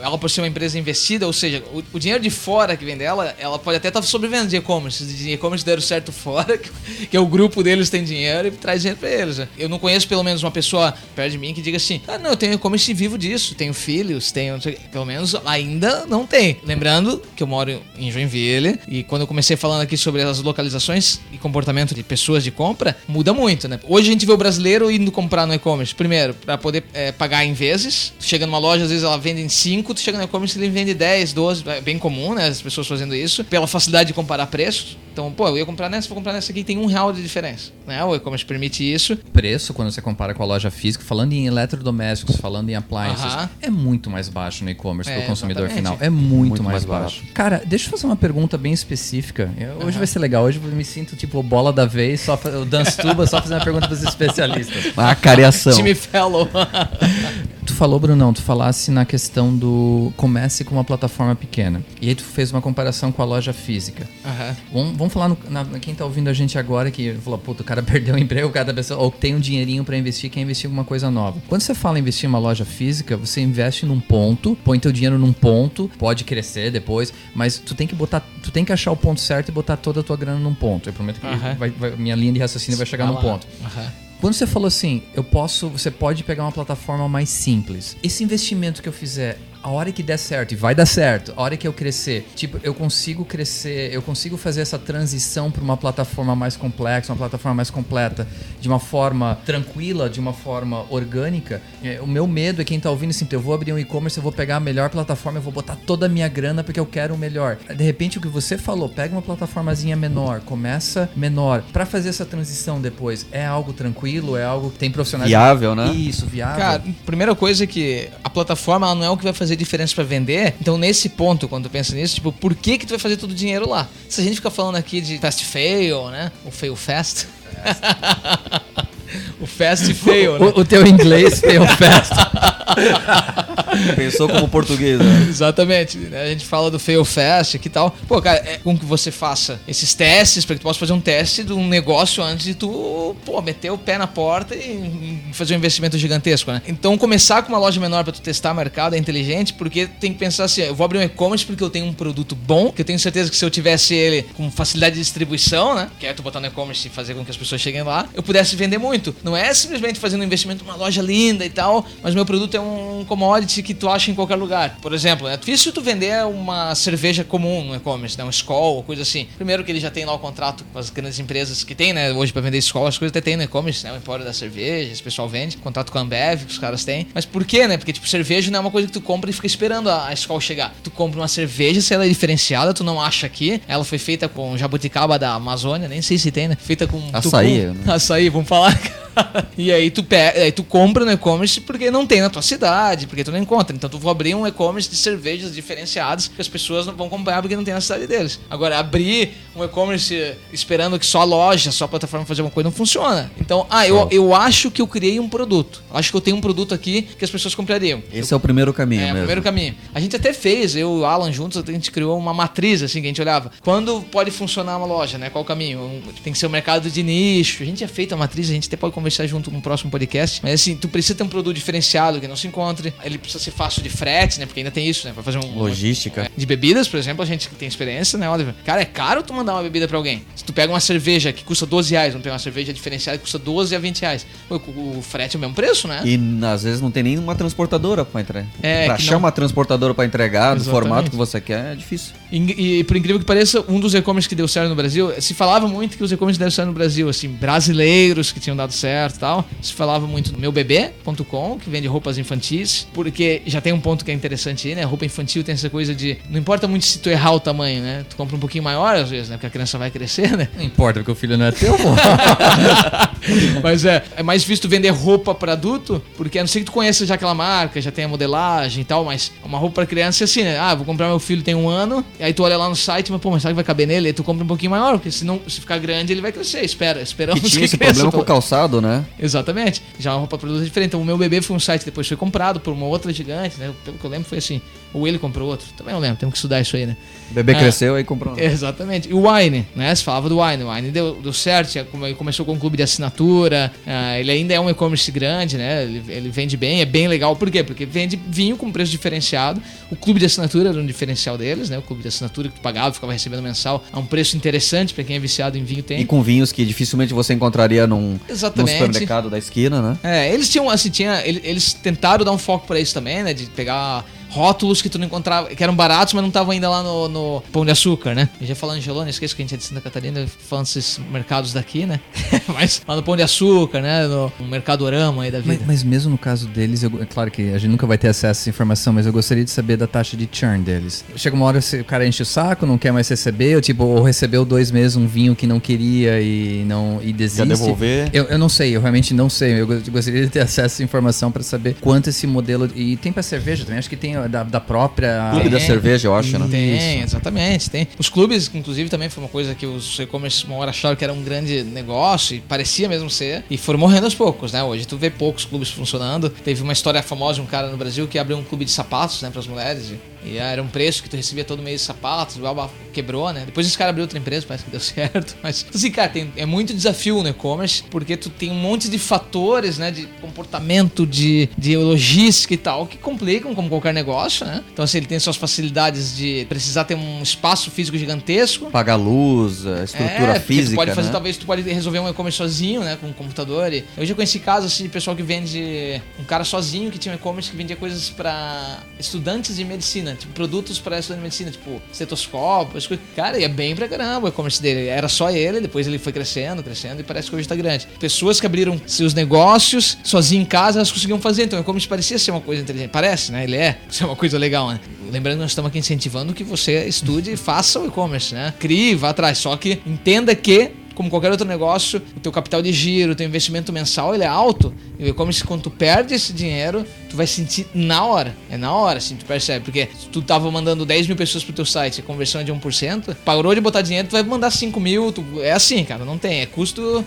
[0.06, 2.96] Ela por ser uma empresa investida, ou seja, o, o dinheiro de fora que vem
[2.96, 5.04] dela, ela pode até estar tá sobrevivendo de e-commerce.
[5.04, 6.70] De e-commerce deram certo fora, que,
[7.08, 9.40] que, é o grupo deles tem dinheiro e traz dinheiro pra eles.
[9.40, 9.48] Né?
[9.58, 12.30] Eu não conheço pelo menos uma pessoa perto de mim que diga assim: ah, não,
[12.30, 14.60] eu tenho e-commerce vivo disso, tenho filhos, tenho.
[14.92, 16.58] Pelo menos ainda não tem.
[16.64, 21.20] Lembrando que eu moro em Joinville e quando eu comecei falando aqui sobre as localizações
[21.32, 23.80] e comportamento de pessoas de compra, muda muito, né?
[23.88, 25.96] Hoje a gente vê o brasileiro indo comprar no e-commerce.
[25.96, 28.14] Primeiro, para poder é, pagar em vezes.
[28.20, 30.94] Chega numa loja, às vezes ela vende em 5, tu chega no e-commerce ele vende
[30.94, 32.48] 10, 12, é bem comum, né?
[32.48, 34.98] As pessoas fazendo isso, pela facilidade de comparar preços.
[35.12, 37.72] Então, pô, eu ia comprar nessa, vou comprar nessa aqui, tem um real de diferença.
[37.88, 38.04] Né?
[38.04, 39.18] O e-commerce permite isso.
[39.32, 43.38] Preço, quando você compara com a loja física, falando em eletrodomésticos, falando em appliances, uh
[43.38, 43.50] -huh.
[43.62, 45.94] é muito mais baixo no e-commerce é, para o consumidor exatamente.
[45.94, 45.98] final.
[46.06, 47.24] É muito, muito mais, mais baixo.
[47.34, 49.50] Cara, deixa eu fazer uma pergunta bem específica.
[49.58, 49.86] Eu, uh -huh.
[49.86, 52.98] Hoje vai ser legal, hoje eu me sinto tipo bola da vez, só o dance
[52.98, 54.92] tuba, só fazer uma pergunta para os especialistas.
[54.98, 55.72] A cariação.
[55.72, 56.50] Time fellow.
[57.76, 61.84] tu falou, Brunão, tu falasse na questão do comece com uma plataforma pequena.
[62.02, 64.08] E aí tu fez uma comparação com a loja física.
[64.24, 64.56] Uhum.
[64.72, 67.66] Vamos, vamos falar no, na, quem tá ouvindo a gente agora que falou, puta, o
[67.66, 70.70] cara perdeu o emprego, cada pessoa, ou tem um dinheirinho para investir, quer investir em
[70.70, 71.42] alguma coisa nova.
[71.50, 74.94] Quando você fala em investir em uma loja física, você investe num ponto, põe teu
[74.94, 78.94] dinheiro num ponto, pode crescer depois, mas tu tem que botar, tu tem que achar
[78.94, 80.88] o ponto certo e botar toda a tua grana num ponto.
[80.88, 81.56] Eu prometo que uhum.
[81.56, 83.46] vai, vai, minha linha de raciocínio vai chegar num ponto.
[83.60, 84.05] Uhum.
[84.22, 87.96] Quando você falou assim, eu posso, você pode pegar uma plataforma mais simples.
[88.02, 91.42] Esse investimento que eu fizer a hora que der certo, e vai dar certo, a
[91.42, 95.76] hora que eu crescer, tipo, eu consigo crescer, eu consigo fazer essa transição para uma
[95.76, 98.28] plataforma mais complexa, uma plataforma mais completa,
[98.62, 101.64] de uma forma tranquila, de uma forma orgânica.
[101.84, 104.22] É, o meu medo é quem tá ouvindo assim, eu vou abrir um e-commerce, eu
[104.22, 107.16] vou pegar a melhor plataforma, eu vou botar toda a minha grana porque eu quero
[107.16, 107.58] o melhor.
[107.76, 112.24] De repente, o que você falou, pega uma plataformazinha menor, começa menor, para fazer essa
[112.24, 115.28] transição depois, é algo tranquilo, é algo que tem profissionais.
[115.28, 115.92] Viável, né?
[115.92, 116.60] Isso, viável.
[116.60, 119.58] Cara, primeira coisa é que a plataforma ela não é o que vai fazer fazer
[119.58, 120.56] diferença para vender.
[120.60, 123.32] Então, nesse ponto, quando tu pensa nisso, tipo, por que que tu vai fazer todo
[123.32, 123.88] o dinheiro lá?
[124.10, 126.32] Se a gente fica falando aqui de fast fail, né?
[126.46, 127.28] O fail fast.
[129.40, 130.46] o fast fail, né?
[130.56, 132.14] O, o teu inglês fail fast.
[133.96, 135.26] Pensou como português, né?
[135.28, 135.98] Exatamente.
[135.98, 136.24] Né?
[136.24, 137.96] A gente fala do fail fast e tal.
[138.08, 141.02] Pô, cara, é com que você faça esses testes para que tu possa fazer um
[141.02, 145.54] teste de um negócio antes de tu, pô, meter o pé na porta e fazer
[145.54, 146.62] um investimento gigantesco, né?
[146.68, 150.20] Então, começar com uma loja menor para tu testar mercado é inteligente, porque tem que
[150.20, 152.86] pensar assim, eu vou abrir um e-commerce porque eu tenho um produto bom, que eu
[152.86, 155.90] tenho certeza que se eu tivesse ele com facilidade de distribuição, né?
[156.00, 158.24] Que é tu botar no e-commerce e fazer com que as pessoas cheguem lá, eu
[158.24, 159.16] pudesse vender muito.
[159.24, 162.62] Não é simplesmente fazendo um investimento numa loja linda e tal, mas meu produto é
[162.62, 164.78] um commodity que tu acha em qualquer lugar.
[164.82, 168.24] Por exemplo, é difícil tu vender uma cerveja comum no e-commerce, né?
[168.24, 169.28] Um Skol ou coisa assim.
[169.36, 172.12] Primeiro que ele já tem lá o contrato com as grandes empresas que tem, né?
[172.12, 173.92] Hoje para vender Skol, as coisas até tem no e-commerce, né?
[173.94, 177.08] O empório da cerveja, esse pessoal vende, contrato com a Ambev que os caras têm.
[177.14, 177.78] Mas por quê, né?
[177.78, 180.14] Porque tipo, cerveja não é uma coisa que tu compra e fica esperando a, a
[180.14, 180.74] Skol chegar.
[180.84, 183.62] Tu compra uma cerveja, se ela é diferenciada, tu não acha aqui.
[183.68, 186.58] Ela foi feita com jabuticaba da Amazônia, nem sei se tem, né?
[186.60, 187.74] Feita com açaí, tucum.
[187.74, 187.94] né?
[187.94, 188.78] Açaí, vamos falar.
[189.58, 190.06] e aí tu
[190.42, 193.76] aí tu compra no e-commerce porque não tem na tua cidade, porque tu não encontra.
[193.76, 197.42] Então tu vou abrir um e-commerce de cervejas diferenciadas que as pessoas não vão comprar
[197.42, 198.40] porque não tem na cidade deles.
[198.50, 202.70] Agora, abrir um e-commerce esperando que só a loja, só a plataforma fazer uma coisa,
[202.70, 203.32] não funciona.
[203.40, 205.84] Então, ah, eu, eu acho que eu criei um produto.
[205.94, 208.04] Acho que eu tenho um produto aqui que as pessoas comprariam.
[208.12, 209.02] Esse eu, é o primeiro caminho.
[209.02, 209.18] É, mesmo.
[209.18, 209.76] o primeiro caminho.
[209.94, 213.00] A gente até fez, eu e o Alan juntos, a gente criou uma matriz, assim,
[213.02, 213.52] que a gente olhava.
[213.62, 215.30] Quando pode funcionar uma loja, né?
[215.30, 216.04] Qual o caminho?
[216.24, 217.64] Tem que ser o um mercado de nicho.
[217.64, 220.40] A gente já feito a matriz, a gente até pode conversar junto no próximo podcast.
[220.42, 222.94] Mas assim, tu precisa ter um produto diferenciado que não se encontre.
[223.04, 224.46] Ele precisa ser fácil de frete, né?
[224.46, 225.14] Porque ainda tem isso, né?
[225.14, 225.58] Pra fazer um.
[225.58, 226.22] Logística.
[226.22, 228.54] Uma, de bebidas, por exemplo, a gente tem experiência, né, Oliver?
[228.66, 230.24] Cara, é caro tu mandar uma bebida pra alguém.
[230.36, 233.24] Se tu pega uma cerveja que custa 12 reais, vamos pegar uma cerveja diferenciada que
[233.24, 234.26] custa 12 a 20 reais.
[234.50, 236.02] O, frete é o mesmo preço, né?
[236.04, 238.48] E às vezes não tem nenhuma transportadora pra entregar.
[238.62, 239.20] É, pra achar não...
[239.20, 240.66] uma transportadora pra entregar Exatamente.
[240.66, 242.14] do formato que você quer é difícil.
[242.32, 245.34] E, e, por incrível que pareça, um dos e-commerce que deu certo no Brasil, se
[245.34, 248.95] falava muito que os e-commerce deram certo no Brasil, assim, brasileiros que tinham dado certo
[248.96, 249.46] e tal.
[249.62, 254.12] Se falava muito no meubebê.com, que vende roupas infantis, porque já tem um ponto que
[254.12, 254.84] é interessante aí, né?
[254.84, 256.18] Roupa infantil tem essa coisa de.
[256.30, 258.06] Não importa muito se tu errar o tamanho, né?
[258.10, 259.36] Tu compra um pouquinho maior às vezes, né?
[259.36, 260.48] Porque a criança vai crescer, né?
[260.56, 261.90] Não importa, porque o filho não é teu, pô.
[263.62, 266.72] Mas é, é mais visto vender roupa para adulto, porque a não ser que tu
[266.72, 270.24] conheça já aquela marca, já tem a modelagem e tal, mas uma roupa para criança
[270.24, 270.60] é assim, né?
[270.60, 273.12] Ah, vou comprar meu filho tem um ano, e aí tu olha lá no site,
[273.12, 274.08] mas pô, mas será que vai caber nele?
[274.08, 276.64] Aí tu compra um pouquinho maior, porque se não se ficar grande ele vai crescer.
[276.64, 278.85] Espera, esperamos que tinha que esse cresça, problema com o calçado, né?
[279.20, 279.82] Exatamente.
[280.00, 280.90] Já uma roupa produto diferente.
[280.90, 283.74] Então o meu bebê foi um site depois foi comprado por uma outra gigante, né?
[283.84, 284.62] Pelo que eu lembro foi assim.
[284.94, 285.68] Ou ele comprou outro.
[285.78, 286.96] Também não lembro, temos que estudar isso aí, né?
[287.32, 287.56] O bebê É.
[287.56, 288.38] cresceu aí comprou.
[288.40, 289.10] Exatamente.
[289.10, 289.94] E o Wine, né?
[289.96, 290.64] Se falava do Wine.
[290.64, 293.72] O Wine deu, deu certo, ele começou com um clube de assinatura.
[293.86, 295.84] ah, ele ainda é um e-commerce grande, né?
[295.84, 297.36] Ele, ele vende bem, é bem legal.
[297.36, 297.64] Por quê?
[297.64, 299.62] Porque vende vinho com preço diferenciado.
[299.92, 301.78] O clube de assinatura era um diferencial deles, né?
[301.78, 305.04] O clube de assinatura que tu pagava, ficava recebendo mensal a um preço interessante para
[305.04, 306.00] quem é viciado em vinho tem.
[306.02, 309.98] E com vinhos que dificilmente você encontraria num, num supermercado da esquina, né?
[310.04, 313.34] É, eles tinham, assim, tinha, ele- eles tentaram dar um foco pra isso também, né?
[313.34, 316.84] De pegar rótulos que tu não encontrava, que eram baratos, mas não estavam ainda lá
[316.84, 318.30] no, no Pão de Açúcar, né?
[318.42, 321.54] Eu já falando Angelone, esqueço que a gente é de Santa Catarina, falando desses mercados
[321.54, 322.00] daqui, né?
[322.54, 324.08] mas lá no Pão de Açúcar, né?
[324.08, 325.56] No, no Mercadorama aí da vida.
[325.60, 328.10] Mas, mas mesmo no caso deles, eu- é claro que a gente nunca vai ter
[328.10, 331.06] acesso a essa informação, mas eu gostaria de saber da taxa de churn deles.
[331.16, 334.04] Chega uma hora o cara enche o saco, não quer mais receber, ou tipo, ou
[334.04, 337.46] recebeu dois meses um vinho que não queria e não e desiste.
[337.48, 338.10] devolver?
[338.12, 339.62] Eu, eu não sei, eu realmente não sei.
[339.62, 342.70] Eu go- gostaria de ter acesso a essa informação para saber quanto esse modelo.
[342.76, 345.30] E tem para cerveja também, acho que tem da, da própria.
[345.32, 346.48] Clube da cerveja, eu acho, né?
[346.50, 347.70] Tem, exatamente.
[347.70, 347.88] Tem.
[347.98, 351.14] Os clubes, inclusive, também foi uma coisa que os e-commerce uma hora acharam que era
[351.14, 353.44] um grande negócio e parecia mesmo ser.
[353.50, 354.64] E foram morrendo aos poucos, né?
[354.64, 356.30] Hoje tu vê poucos clubes funcionando.
[356.30, 359.22] Teve uma história famosa de um cara no Brasil que abriu um clube de sapatos,
[359.22, 359.92] né, para as mulheres.
[359.92, 363.32] E, e era um preço que tu recebia todo mês de sapatos, blá, blá, quebrou,
[363.34, 363.44] né?
[363.46, 365.36] Depois esse cara abriu outra empresa, parece que deu certo.
[365.44, 368.98] Mas, assim, cara, tem, é muito desafio no e-commerce, porque tu tem um monte de
[368.98, 374.64] fatores, né, de comportamento, de, de logística e tal, que complicam como qualquer negócio, né?
[374.72, 378.70] Então, assim, ele tem suas facilidades de precisar ter um espaço físico gigantesco.
[378.72, 381.12] Pagar luz, a estrutura É, física, Tu pode fazer, né?
[381.14, 382.98] talvez tu pode resolver um e-commerce sozinho, né?
[383.00, 383.72] Com um computador.
[383.74, 386.02] E eu já conheci casos assim de pessoal que vende.
[386.20, 390.34] Um cara sozinho que tinha um e-commerce que vendia coisas pra estudantes de medicina, tipo,
[390.34, 393.06] produtos pra estudantes de medicina, tipo, estetoscópio, as coisas.
[393.16, 394.88] Cara, e é bem pra caramba o e-commerce dele.
[394.88, 397.88] Era só ele, depois ele foi crescendo, crescendo e parece que hoje tá grande.
[398.00, 401.44] Pessoas que abriram seus negócios sozinho em casa, elas conseguiam fazer.
[401.44, 402.92] Então o e-commerce parecia ser uma coisa inteligente.
[402.92, 403.44] Parece, né?
[403.44, 403.78] Ele é.
[403.90, 404.80] Isso é uma coisa legal, né?
[405.12, 408.54] Lembrando que nós estamos aqui incentivando que você estude e faça o e-commerce, né?
[408.60, 409.38] Crie, vá atrás.
[409.38, 413.28] Só que entenda que como qualquer outro negócio, o teu capital de giro, o teu
[413.28, 414.74] investimento mensal, ele é alto.
[414.98, 418.36] E o e-commerce, quando tu perde esse dinheiro, tu vai sentir na hora.
[418.50, 419.66] É na hora, assim, tu percebe.
[419.66, 422.52] Porque se tu tava mandando 10 mil pessoas pro teu site, a conversão é de
[422.52, 425.12] 1%, parou de botar dinheiro, tu vai mandar 5 mil.
[425.12, 425.24] Tu...
[425.42, 426.42] É assim, cara, não tem.
[426.42, 427.04] É custo...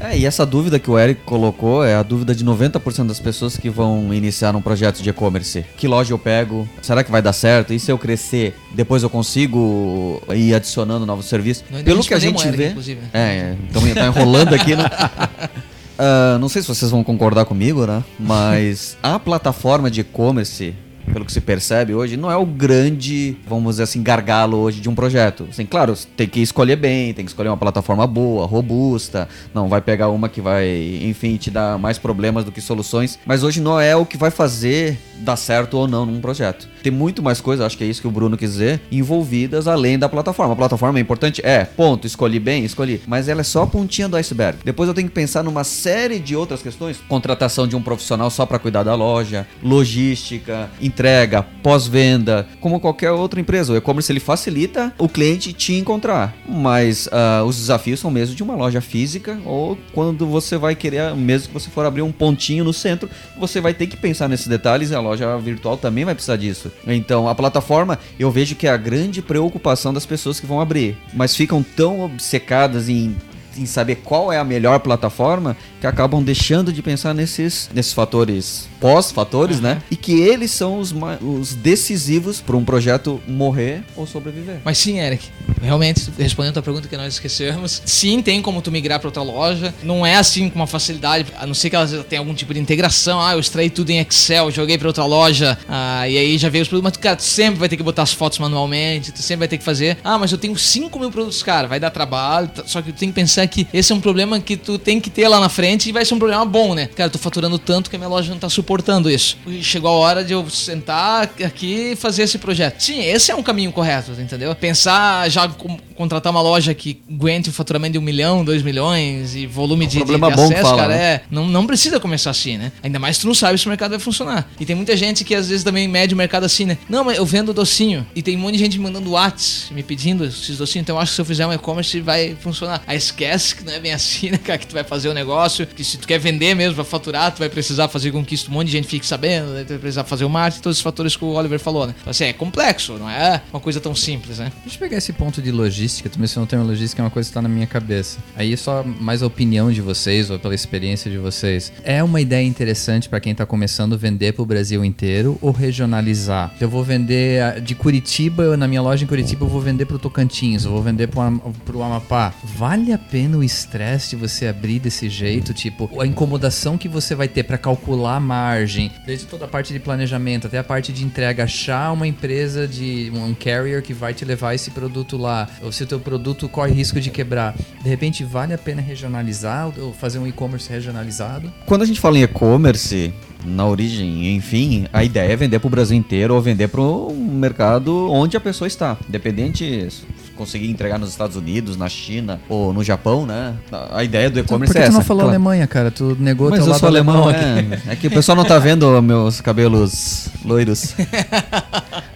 [0.00, 3.56] É, e essa dúvida que o Eric colocou é a dúvida de 90% das pessoas
[3.56, 5.64] que vão iniciar um projeto de e-commerce.
[5.76, 6.68] Que loja eu pego?
[6.82, 7.72] Será que vai dar certo?
[7.72, 11.64] E se eu crescer, depois eu consigo ir adicionando novos serviços?
[11.70, 12.68] Nós Pelo que a gente Eric, vê.
[12.70, 13.00] inclusive?
[13.12, 14.84] É, então tá enrolando aqui, né?
[15.98, 18.02] Ah, não sei se vocês vão concordar comigo, né?
[18.18, 20.74] Mas a plataforma de e-commerce,
[21.12, 24.88] pelo que se percebe hoje, não é o grande, vamos dizer assim, gargalo hoje de
[24.88, 25.46] um projeto.
[25.50, 29.80] Assim, claro, tem que escolher bem, tem que escolher uma plataforma boa, robusta, não vai
[29.80, 33.18] pegar uma que vai, enfim, te dar mais problemas do que soluções.
[33.26, 36.68] Mas hoje não é o que vai fazer dar certo ou não num projeto.
[36.82, 39.98] Tem muito mais coisa, acho que é isso que o Bruno quis dizer, envolvidas além
[39.98, 40.52] da plataforma.
[40.52, 41.40] A plataforma é importante?
[41.44, 43.00] É, ponto, escolhi bem, escolhi.
[43.06, 44.58] Mas ela é só a pontinha do iceberg.
[44.64, 46.98] Depois eu tenho que pensar numa série de outras questões.
[47.08, 53.40] Contratação de um profissional só para cuidar da loja, logística, entrega, pós-venda, como qualquer outra
[53.40, 53.72] empresa.
[53.72, 56.34] O e-commerce ele facilita o cliente te encontrar.
[56.48, 61.14] Mas ah, os desafios são mesmo de uma loja física ou quando você vai querer,
[61.14, 64.48] mesmo que você for abrir um pontinho no centro, você vai ter que pensar nesses
[64.48, 66.71] detalhes e a loja virtual também vai precisar disso.
[66.86, 70.96] Então, a plataforma, eu vejo que é a grande preocupação das pessoas que vão abrir,
[71.14, 73.16] mas ficam tão obcecadas em
[73.56, 78.68] em saber qual é a melhor plataforma que acabam deixando de pensar nesses, nesses fatores
[78.80, 79.80] pós-fatores, né?
[79.90, 84.56] E que eles são os, os decisivos para um projeto morrer ou sobreviver.
[84.64, 85.28] Mas sim, Eric,
[85.60, 89.22] realmente, respondendo a tua pergunta que nós esquecemos, sim, tem como tu migrar para outra
[89.22, 89.72] loja.
[89.82, 92.60] Não é assim com uma facilidade, a não ser que elas tenham algum tipo de
[92.60, 93.20] integração.
[93.20, 96.62] Ah, eu extraí tudo em Excel, joguei para outra loja, ah, e aí já veio
[96.62, 96.90] os produtos.
[96.92, 99.58] Mas, cara, tu sempre vai ter que botar as fotos manualmente, tu sempre vai ter
[99.58, 99.96] que fazer.
[100.02, 102.48] Ah, mas eu tenho 5 mil produtos, cara, vai dar trabalho.
[102.48, 105.00] t- Só que tu tem que pensar que esse é um problema que tu tem
[105.00, 106.86] que ter lá na frente e vai ser um problema bom, né?
[106.86, 109.36] Cara, eu tô faturando tanto que a minha loja não tá suportando isso.
[109.46, 112.80] E chegou a hora de eu sentar aqui e fazer esse projeto.
[112.80, 114.54] Sim, esse é um caminho correto, entendeu?
[114.54, 119.34] Pensar já com- contratar uma loja que aguente o faturamento de um milhão, dois milhões
[119.34, 121.02] e volume de, de, problema de bom que acesso, fala, cara, né?
[121.02, 121.22] é.
[121.30, 122.72] Não, não precisa começar assim, né?
[122.82, 124.48] Ainda mais tu não sabe se o mercado vai funcionar.
[124.58, 126.78] E tem muita gente que às vezes também mede o mercado assim, né?
[126.88, 128.06] Não, mas eu vendo docinho.
[128.14, 130.82] E tem um monte de gente me mandando WhatsApp, me pedindo esses docinhos.
[130.82, 132.82] Então eu acho que se eu fizer um e-commerce vai funcionar.
[132.86, 134.58] Aí esquece que não é bem assim, né, cara?
[134.58, 137.38] Que tu vai fazer o negócio, que se tu quer vender mesmo, vai faturar, tu
[137.38, 139.64] vai precisar fazer com que isso um monte de gente fique sabendo, né?
[139.64, 141.94] tu vai precisar fazer o marketing, todos os fatores que o Oliver falou, né?
[142.00, 144.52] Então, assim, é complexo, não é uma coisa tão simples, né?
[144.62, 147.28] Deixa eu pegar esse ponto de logística, tu mencionou o termo logística, é uma coisa
[147.28, 148.18] que está na minha cabeça.
[148.36, 151.72] Aí só mais a opinião de vocês, ou pela experiência de vocês.
[151.84, 155.50] É uma ideia interessante para quem está começando a vender para o Brasil inteiro ou
[155.50, 156.54] regionalizar?
[156.60, 159.98] Eu vou vender de Curitiba, na minha loja em Curitiba, eu vou vender para o
[159.98, 161.30] Tocantins, eu vou vender para
[161.74, 162.34] o Amapá.
[162.44, 165.54] Vale a pena o estresse de você abrir desse jeito?
[165.54, 169.72] Tipo, a incomodação que você vai ter para calcular a margem, desde toda a parte
[169.72, 174.14] de planejamento até a parte de entrega, achar uma empresa de um carrier que vai
[174.14, 177.54] te levar esse produto lá, ou se o teu produto corre risco de quebrar.
[177.82, 181.52] De repente, vale a pena regionalizar ou fazer um e-commerce regionalizado?
[181.66, 183.12] Quando a gente fala em e-commerce,
[183.44, 187.12] na origem, enfim, a ideia é vender para o Brasil inteiro ou vender para o
[187.14, 188.96] mercado onde a pessoa está.
[189.08, 189.88] Independente
[190.36, 193.54] conseguir entregar nos Estados Unidos, na China ou no Japão, né?
[193.92, 194.90] A ideia do então, e-commerce é essa.
[194.90, 195.36] Por que tu não falou claro.
[195.36, 195.90] Alemanha, cara?
[195.90, 198.58] Tu negou Mas teu eu sou alemão, alemão é, é que o pessoal não tá
[198.58, 200.94] vendo meus cabelos loiros.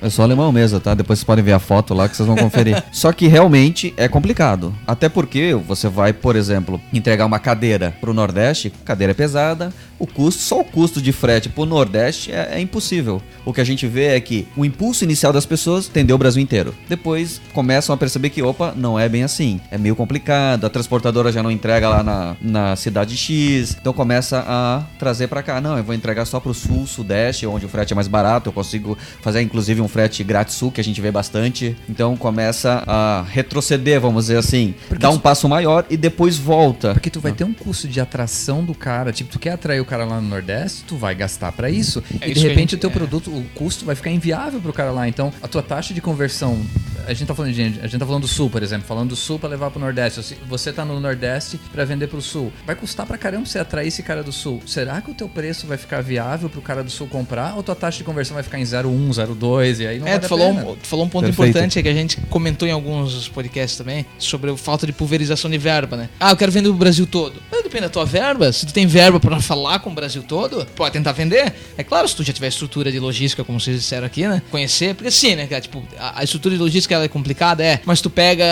[0.00, 0.94] Eu sou alemão mesmo, tá?
[0.94, 2.82] Depois vocês podem ver a foto lá que vocês vão conferir.
[2.92, 4.74] Só que realmente é complicado.
[4.86, 10.06] Até porque você vai, por exemplo, entregar uma cadeira pro Nordeste, cadeira é pesada, o
[10.06, 13.22] custo, só o custo de frete pro Nordeste é, é, impossível.
[13.44, 16.42] O que a gente vê é que o impulso inicial das pessoas tendeu o Brasil
[16.42, 16.74] inteiro.
[16.88, 19.60] Depois começam a perceber que, opa, não é bem assim.
[19.70, 24.44] É meio complicado, a transportadora já não entrega lá na, na cidade X, então começa
[24.46, 25.60] a trazer para cá.
[25.60, 28.52] Não, eu vou entregar só pro Sul, Sudeste, onde o frete é mais barato, eu
[28.52, 31.76] consigo fazer inclusive um frete grátis Sul, que a gente vê bastante.
[31.88, 36.92] Então começa a retroceder, vamos dizer assim, Porque dá um passo maior e depois volta.
[36.92, 39.85] Porque tu vai ter um custo de atração do cara, tipo, tu quer atrair o
[39.86, 42.02] cara lá no Nordeste, tu vai gastar para isso.
[42.20, 42.92] É e isso de repente gente, o teu é.
[42.92, 45.08] produto, o custo vai ficar inviável pro cara lá.
[45.08, 46.60] Então, a tua taxa de conversão,
[47.06, 49.16] a gente tá falando de, a gente tá falando do sul, por exemplo, falando do
[49.16, 50.36] sul para levar pro Nordeste.
[50.48, 52.52] Você tá no Nordeste para vender pro sul.
[52.66, 54.60] Vai custar para caramba você atrair esse cara do sul.
[54.66, 57.74] Será que o teu preço vai ficar viável pro cara do sul comprar ou tua
[57.74, 60.76] taxa de conversão vai ficar em 0,1, 0,2 e aí não É, tu falou, um,
[60.76, 61.50] tu falou um ponto Perfeito.
[61.50, 65.58] importante que a gente comentou em alguns podcasts também sobre a falta de pulverização de
[65.58, 66.08] verba, né?
[66.18, 67.34] Ah, eu quero vender o Brasil todo.
[67.66, 68.52] Depende da tua verba.
[68.52, 71.52] Se tu tem verba para falar com o Brasil todo, pode tentar vender.
[71.76, 74.42] É claro, se tu já tiver estrutura de logística, como vocês disseram aqui, né?
[74.50, 75.60] Conhecer, porque sim, né, cara?
[75.60, 77.80] Tipo, a, a estrutura de logística ela é complicada, é.
[77.84, 78.44] Mas tu pega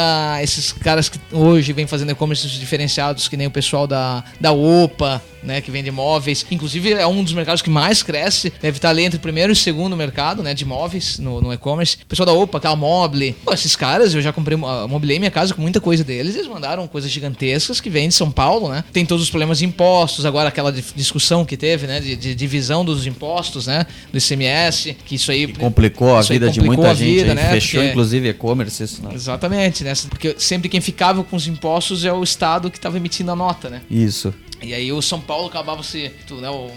[0.43, 5.23] esses caras que hoje vêm fazendo e-commerce diferenciados, que nem o pessoal da, da OPA,
[5.45, 6.45] né, que vende imóveis.
[6.51, 8.53] Inclusive, é um dos mercados que mais cresce.
[8.61, 11.53] Deve estar ali entre o primeiro e o segundo mercado, né, de imóveis no, no
[11.53, 11.99] e-commerce.
[12.03, 13.37] O pessoal da OPA, aquela Mobile.
[13.45, 16.35] Pô, esses caras, eu já comprei, uh, mobilei minha casa com muita coisa deles.
[16.35, 18.85] Eles mandaram coisas gigantescas que vêm de São Paulo, né?
[18.93, 20.25] Tem todos os problemas de impostos.
[20.27, 25.15] Agora, aquela discussão que teve, né, de, de divisão dos impostos, né, do ICMS, que
[25.15, 25.53] isso aí...
[25.53, 27.15] complicou a vida complicou de muita gente.
[27.15, 27.91] Vida, né, fechou, porque...
[27.91, 28.83] inclusive, e-commerce.
[28.83, 29.11] Isso, né?
[29.15, 29.93] Exatamente, né?
[30.09, 33.71] Porque sempre quem ficava com os impostos é o Estado que estava emitindo a nota,
[33.71, 33.83] né?
[33.91, 34.35] Isso.
[34.63, 36.11] E aí o São Paulo acabava se.
[36.27, 36.71] Tu, né, o,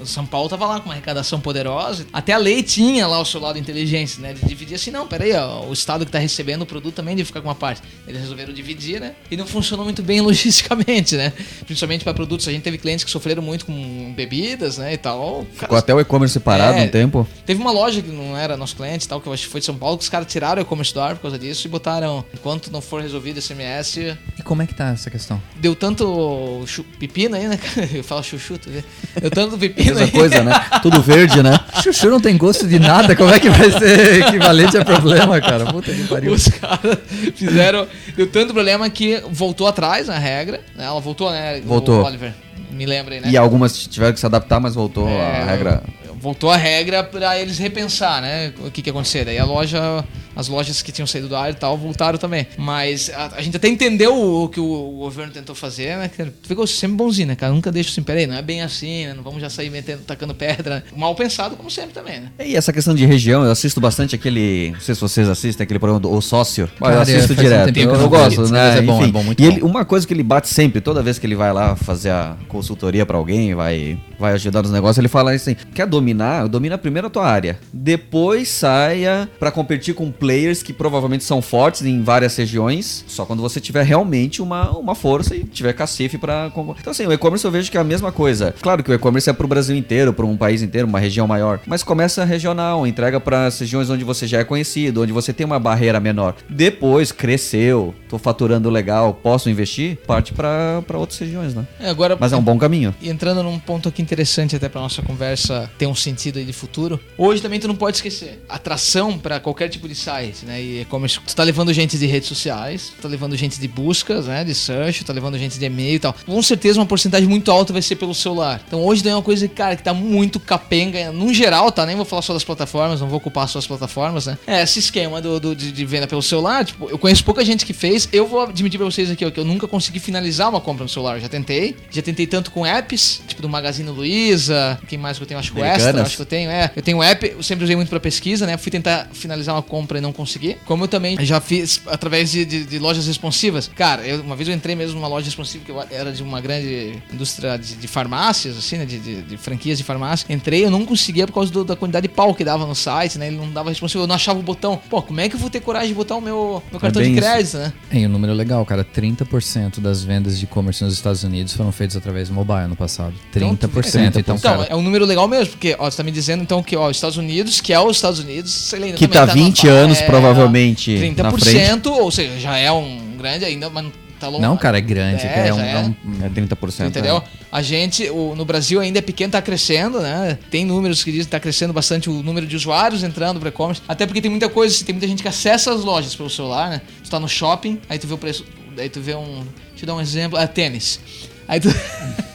[0.00, 2.06] o, São Paulo tava lá com uma arrecadação poderosa.
[2.12, 4.32] Até a lei tinha lá o seu lado inteligente, né?
[4.32, 7.26] De dividir assim, não, peraí, ó, o Estado que tá recebendo o produto também deve
[7.26, 7.82] ficar com uma parte.
[8.06, 9.14] Eles resolveram dividir, né?
[9.30, 11.32] E não funcionou muito bem logisticamente, né?
[11.64, 12.46] Principalmente para produtos.
[12.46, 14.92] A gente teve clientes que sofreram muito com bebidas, né?
[14.94, 15.46] E tal.
[15.52, 17.26] Ficou até o e-commerce separado é, um tempo.
[17.44, 19.60] Teve uma loja que não era nosso cliente e tal, que eu acho que foi
[19.60, 21.70] de São Paulo, que os caras tiraram o e-commerce do ar por causa disso e
[21.70, 23.96] botaram, enquanto não for resolvido esse SMS.
[24.38, 25.40] E como é que tá essa questão?
[25.56, 26.64] Deu tanto
[26.98, 27.85] pepino aí, né, cara?
[27.94, 28.84] Eu falo chuchu, tu vê?
[29.20, 29.94] Eu tanto pepino.
[29.96, 30.52] Mesma coisa, né?
[30.82, 31.58] Tudo verde, né?
[31.82, 35.66] Chuchu não tem gosto de nada, como é que vai ser equivalente a problema, cara?
[35.66, 36.32] Puta que pariu.
[36.32, 36.98] Os caras
[37.34, 37.86] fizeram.
[38.16, 40.60] Deu tanto problema que voltou atrás na regra.
[40.74, 40.84] Né?
[40.84, 41.60] Ela voltou, né?
[41.60, 42.02] Voltou.
[42.02, 42.32] O Oliver.
[42.70, 43.28] Me lembrem, né?
[43.30, 45.82] E algumas tiveram que se adaptar, mas voltou é, a regra.
[46.20, 48.52] Voltou a regra para eles repensar, né?
[48.60, 49.24] O que, que ia acontecer.
[49.24, 50.04] Daí a loja
[50.36, 52.46] as lojas que tinham saído do ar e tal voltaram também.
[52.58, 56.10] Mas a, a gente até entendeu o, o que o, o, governo tentou fazer, né?
[56.42, 57.52] Ficou sempre bonzinho, né, cara?
[57.52, 59.14] Nunca deixa assim, peraí, não é bem assim, né?
[59.14, 60.84] Não vamos já sair metendo, tacando pedra.
[60.94, 62.30] Mal pensado, como sempre também, né?
[62.44, 64.72] E essa questão de região, eu assisto bastante aquele.
[64.72, 66.68] Não sei se vocês assistem, aquele programa do O Sócio.
[66.78, 67.76] Cara, eu assisto direto.
[67.76, 68.78] Um eu, eu gosto, né?
[68.78, 71.02] É bom, Enfim, é bom, muito e ele, uma coisa que ele bate sempre, toda
[71.02, 74.98] vez que ele vai lá fazer a consultoria para alguém, vai, vai ajudar nos negócios,
[74.98, 76.48] ele fala assim: quer dominar?
[76.48, 77.58] Domina primeiro a tua área.
[77.72, 83.40] Depois saia para competir com players que provavelmente são fortes em várias regiões, só quando
[83.40, 86.50] você tiver realmente uma, uma força e tiver cacife para.
[86.80, 88.52] Então, assim, o e-commerce eu vejo que é a mesma coisa.
[88.60, 91.28] Claro que o e-commerce é para o Brasil inteiro, para um país inteiro, uma região
[91.28, 95.32] maior, mas começa regional, entrega para as regiões onde você já é conhecido, onde você
[95.32, 96.34] tem uma barreira menor.
[96.50, 101.64] Depois cresceu, tô faturando legal, posso investir, parte para outras regiões, né?
[101.78, 102.92] É, agora, mas é um bom caminho.
[103.00, 106.52] E entrando num ponto aqui interessante até para nossa conversa ter um sentido aí de
[106.52, 106.98] futuro.
[107.16, 110.62] Hoje também tu não pode esquecer, atração para qualquer tipo de site site, né?
[110.62, 114.26] E e-commerce, tu tá levando gente de redes sociais, tu tá levando gente de buscas,
[114.26, 114.44] né?
[114.44, 116.14] De search, tá levando gente de e-mail e tal.
[116.24, 118.60] Com certeza uma porcentagem muito alta vai ser pelo celular.
[118.66, 121.84] Então hoje tem uma coisa, cara, que tá muito capenga, no geral, tá?
[121.84, 124.38] Nem vou falar só das plataformas, não vou ocupar só as plataformas, né?
[124.46, 127.66] É, esse esquema do, do de, de, venda pelo celular, tipo, eu conheço pouca gente
[127.66, 128.08] que fez.
[128.12, 130.88] Eu vou admitir pra vocês aqui, ó, que eu nunca consegui finalizar uma compra no
[130.88, 131.16] celular.
[131.16, 131.76] Eu já tentei.
[131.90, 135.40] Já tentei tanto com apps, tipo do Magazine Luiza, quem mais que eu tenho?
[135.40, 136.70] Acho que o Extra, acho que eu tenho, é.
[136.74, 138.56] Eu tenho app, eu sempre usei muito pra pesquisa, né?
[138.56, 140.56] Fui tentar finalizar uma compra e não consegui.
[140.64, 143.70] Como eu também já fiz através de, de, de lojas responsivas.
[143.74, 147.02] Cara, eu, uma vez eu entrei mesmo numa loja responsiva que era de uma grande
[147.12, 148.84] indústria de, de farmácias, assim, né?
[148.84, 150.26] De, de, franquias de farmácia.
[150.32, 153.18] Entrei, eu não conseguia por causa do, da quantidade de pau que dava no site,
[153.18, 153.28] né?
[153.28, 154.80] Ele não dava responsivo, eu não achava o botão.
[154.88, 157.06] Pô, como é que eu vou ter coragem de botar o meu, meu cartão é
[157.06, 157.58] de crédito, isso.
[157.58, 157.72] né?
[157.90, 158.84] É, e um número legal, cara.
[158.84, 163.14] 30% das vendas de e-commerce nos Estados Unidos foram feitas através do mobile no passado.
[163.34, 163.52] 30%.
[163.52, 164.06] Então, 30%.
[164.08, 164.64] então, então cara...
[164.64, 167.16] é um número legal mesmo, porque, ó, você tá me dizendo então que, ó, Estados
[167.16, 170.92] Unidos, que é os Estados Unidos, sei lá, Que tá 20 anos, é, provavelmente.
[170.92, 173.86] 30%, ou seja, já é um grande ainda, mas
[174.18, 174.42] tá longe.
[174.42, 175.26] Não, cara, é grande.
[175.26, 175.94] É, é, um, é.
[176.26, 176.88] é 30%.
[176.88, 177.18] Entendeu?
[177.18, 177.22] É.
[177.50, 180.38] A gente, o, no Brasil ainda é pequeno, tá crescendo, né?
[180.50, 183.82] Tem números que dizem que tá crescendo bastante o número de usuários entrando para e-commerce.
[183.86, 186.80] Até porque tem muita coisa, tem muita gente que acessa as lojas pelo celular, né?
[187.02, 188.44] Tu tá no shopping, aí tu vê o preço,
[188.78, 189.44] aí tu vê um.
[189.70, 190.38] Deixa eu dar um exemplo.
[190.38, 191.00] É tênis.
[191.46, 191.68] Aí tu.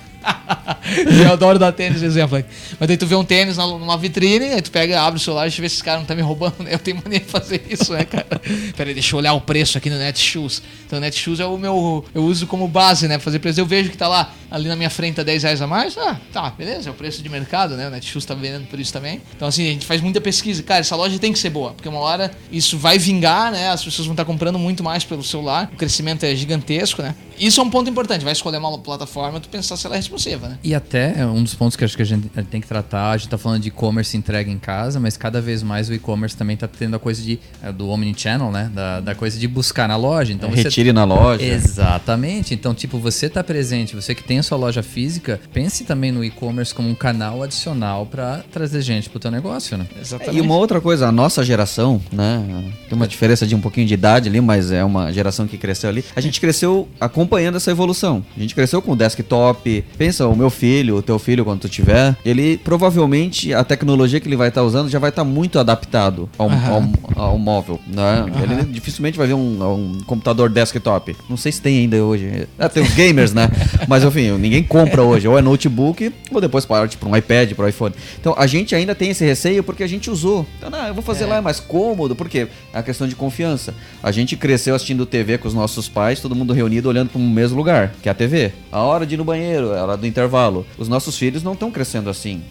[1.26, 2.46] eu adoro dar tênis exemplo aí.
[2.80, 5.50] Mas aí tu vê um tênis numa vitrine, aí tu pega, abre o celular e
[5.50, 6.52] vê se esse cara não tá me roubando.
[6.62, 6.74] Né?
[6.74, 8.28] Eu tenho mania de fazer isso, né, cara?
[8.76, 10.62] Pera aí, deixa eu olhar o preço aqui no Netshoes.
[10.86, 12.06] Então o Netshoes é o meu.
[12.14, 13.18] Eu uso como base, né?
[13.18, 13.60] Fazer preço.
[13.60, 15.98] Eu vejo que tá lá, ali na minha frente, tá 10 reais a mais.
[15.98, 17.88] Ah, tá, beleza, é o preço de mercado, né?
[17.88, 19.22] O Netshoes tá vendendo por isso também.
[19.36, 20.62] Então, assim, a gente faz muita pesquisa.
[20.62, 23.70] Cara, essa loja tem que ser boa, porque uma hora isso vai vingar, né?
[23.70, 25.70] As pessoas vão estar tá comprando muito mais pelo celular.
[25.74, 27.16] O crescimento é gigantesco, né?
[27.40, 28.24] Isso é um ponto importante.
[28.24, 30.58] Vai escolher uma plataforma, tu pensar se ela é responsiva, né?
[30.64, 33.12] E até é um dos pontos que acho que a gente tem que tratar.
[33.12, 36.36] A gente tá falando de e-commerce entrega em casa, mas cada vez mais o e-commerce
[36.36, 38.72] também tá tendo a coisa de é, do omnichannel, né?
[38.74, 40.34] Da, da coisa de buscar na loja.
[40.34, 40.64] Então é, você...
[40.64, 41.44] Retire na loja.
[41.44, 42.54] Exatamente.
[42.54, 46.24] Então, tipo, você tá presente, você que tem a sua loja física, pense também no
[46.24, 49.86] e-commerce como um canal adicional para trazer gente pro teu negócio, né?
[50.00, 50.38] Exatamente.
[50.38, 52.44] E uma outra coisa, a nossa geração, né?
[52.88, 55.90] Tem uma diferença de um pouquinho de idade ali, mas é uma geração que cresceu
[55.90, 56.04] ali.
[56.16, 58.24] A gente cresceu acompanhando essa evolução.
[58.36, 59.84] A gente cresceu com o desktop.
[59.98, 64.28] Pensa, o meu filho, o teu filho, quando tu tiver, ele provavelmente a tecnologia que
[64.28, 66.94] ele vai estar tá usando já vai estar tá muito adaptado ao, uhum.
[67.16, 68.24] ao, ao, móvel, né?
[68.24, 68.44] Uhum.
[68.44, 71.16] Ele dificilmente vai ver um, um, computador desktop.
[71.30, 72.48] Não sei se tem ainda hoje.
[72.58, 73.50] É, tem os gamers, né?
[73.88, 75.28] Mas enfim, ninguém compra hoje.
[75.28, 77.96] Ou é notebook, ou depois parte para um iPad, para um iPhone.
[78.20, 80.46] Então a gente ainda tem esse receio porque a gente usou.
[80.58, 81.28] Então, não, eu vou fazer é.
[81.28, 83.74] lá, é mais cômodo, porque é a questão de confiança.
[84.02, 87.22] A gente cresceu assistindo TV com os nossos pais, todo mundo reunido olhando para o
[87.22, 88.52] mesmo lugar, que é a TV.
[88.72, 90.66] A hora de ir no banheiro, a hora do intervalo.
[90.78, 92.44] Os nossos filhos não estão crescendo assim.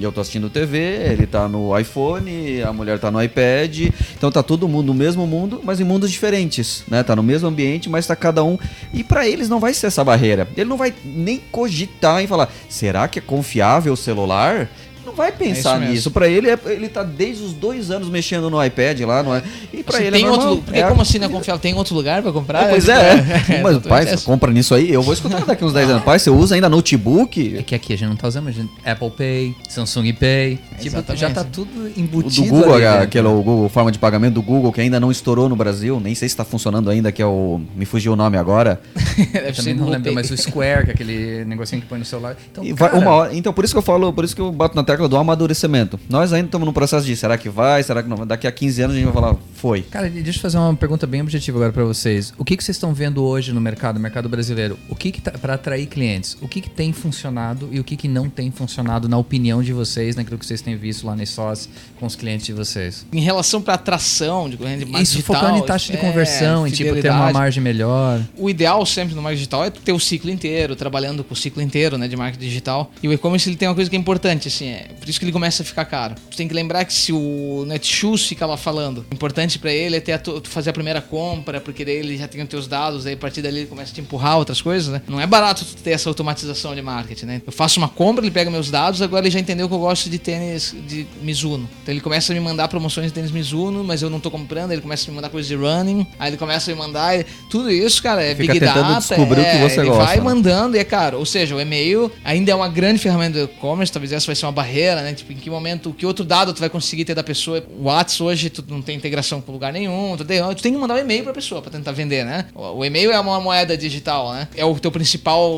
[0.00, 3.90] Eu tô assistindo TV, ele tá no iPhone, a mulher tá no iPad.
[4.16, 7.02] Então tá todo mundo no mesmo mundo, mas em mundos diferentes, né?
[7.02, 8.58] Tá no mesmo ambiente, mas tá cada um.
[8.92, 10.48] E para eles não vai ser essa barreira.
[10.56, 14.68] Ele não vai nem cogitar em falar: será que é confiável o celular?
[15.14, 16.10] Vai pensar é nisso.
[16.10, 19.42] Para ele, é, ele tá desde os dois anos mexendo no iPad lá, não é?
[19.72, 20.48] E para ele tem é normal.
[20.48, 21.60] Outro, porque é, como assim não é confiável?
[21.60, 22.64] Tem outro lugar para comprar?
[22.64, 23.12] É, pois é.
[23.50, 23.62] é.
[23.62, 26.04] Mas pai, você compra nisso aí, eu vou escutar daqui uns 10 anos.
[26.04, 27.56] Pai, você usa ainda notebook?
[27.58, 31.16] É que aqui a gente não tá usando, a gente, Apple Pay, Samsung Pay, tipo,
[31.16, 32.42] já tá tudo embutido.
[32.42, 35.10] O do Google, ali, aquele o Google, forma de pagamento do Google que ainda não
[35.10, 38.16] estourou no Brasil, nem sei se está funcionando ainda, que é o me fugiu o
[38.16, 38.80] nome agora.
[39.34, 42.36] eu também não lembro, mas o Square, que é aquele negocinho que põe no celular.
[42.50, 42.96] Então, cara...
[42.96, 45.03] uma hora, então por isso que eu falo, por isso que eu bato na tecla
[45.08, 48.26] do amadurecimento nós ainda estamos no processo de será que vai, será que não?
[48.26, 49.82] Daqui a 15 anos a gente vai falar, foi.
[49.82, 52.32] Cara, deixa eu fazer uma pergunta bem objetiva agora para vocês.
[52.38, 54.78] O que, que vocês estão vendo hoje no mercado, no mercado brasileiro?
[54.88, 56.36] O que, que tá, para atrair clientes?
[56.40, 59.72] O que, que tem funcionado e o que, que não tem funcionado na opinião de
[59.72, 63.06] vocês, naquilo que vocês têm visto lá na SOS com os clientes de vocês?
[63.12, 66.68] Em relação para atração de corrente mais Isso digital, focando em taxa de conversão, é,
[66.68, 68.20] em tipo ter uma margem melhor.
[68.36, 71.62] O ideal sempre no marketing digital é ter o ciclo inteiro, trabalhando com o ciclo
[71.62, 72.90] inteiro, né, de marketing digital.
[73.02, 75.24] E o e-commerce ele tem uma coisa que é importante, assim, é por isso que
[75.24, 76.14] ele começa a ficar caro.
[76.30, 79.96] Tu tem que lembrar que se o Netshoes fica lá falando, o importante para ele
[79.96, 82.66] é ter a tu, fazer a primeira compra, porque daí ele já tem os teus
[82.66, 85.02] dados, aí a partir dali ele começa a te empurrar outras coisas, né?
[85.08, 87.42] Não é barato tu ter essa automatização de marketing, né?
[87.46, 90.08] Eu faço uma compra, ele pega meus dados, agora ele já entendeu que eu gosto
[90.08, 91.68] de tênis de Mizuno.
[91.82, 94.72] Então ele começa a me mandar promoções de tênis Mizuno, mas eu não tô comprando,
[94.72, 97.70] ele começa a me mandar coisas de running, aí ele começa a me mandar, tudo
[97.70, 100.22] isso, cara, é Fica Big Data, descobrir é, o que você ele gosta, vai né?
[100.22, 101.18] mandando e é caro.
[101.18, 104.46] Ou seja, o e-mail ainda é uma grande ferramenta do e-commerce, talvez essa vai ser
[104.46, 105.14] uma barreira, né?
[105.14, 107.64] Tipo, em que momento, que outro dado tu vai conseguir ter da pessoa.
[107.78, 110.16] O WhatsApp hoje tu não tem integração com lugar nenhum.
[110.16, 112.46] Tu tem, tu tem que mandar um e-mail pra pessoa pra tentar vender, né?
[112.54, 114.48] O, o e-mail é uma moeda digital, né?
[114.56, 115.50] É o teu principal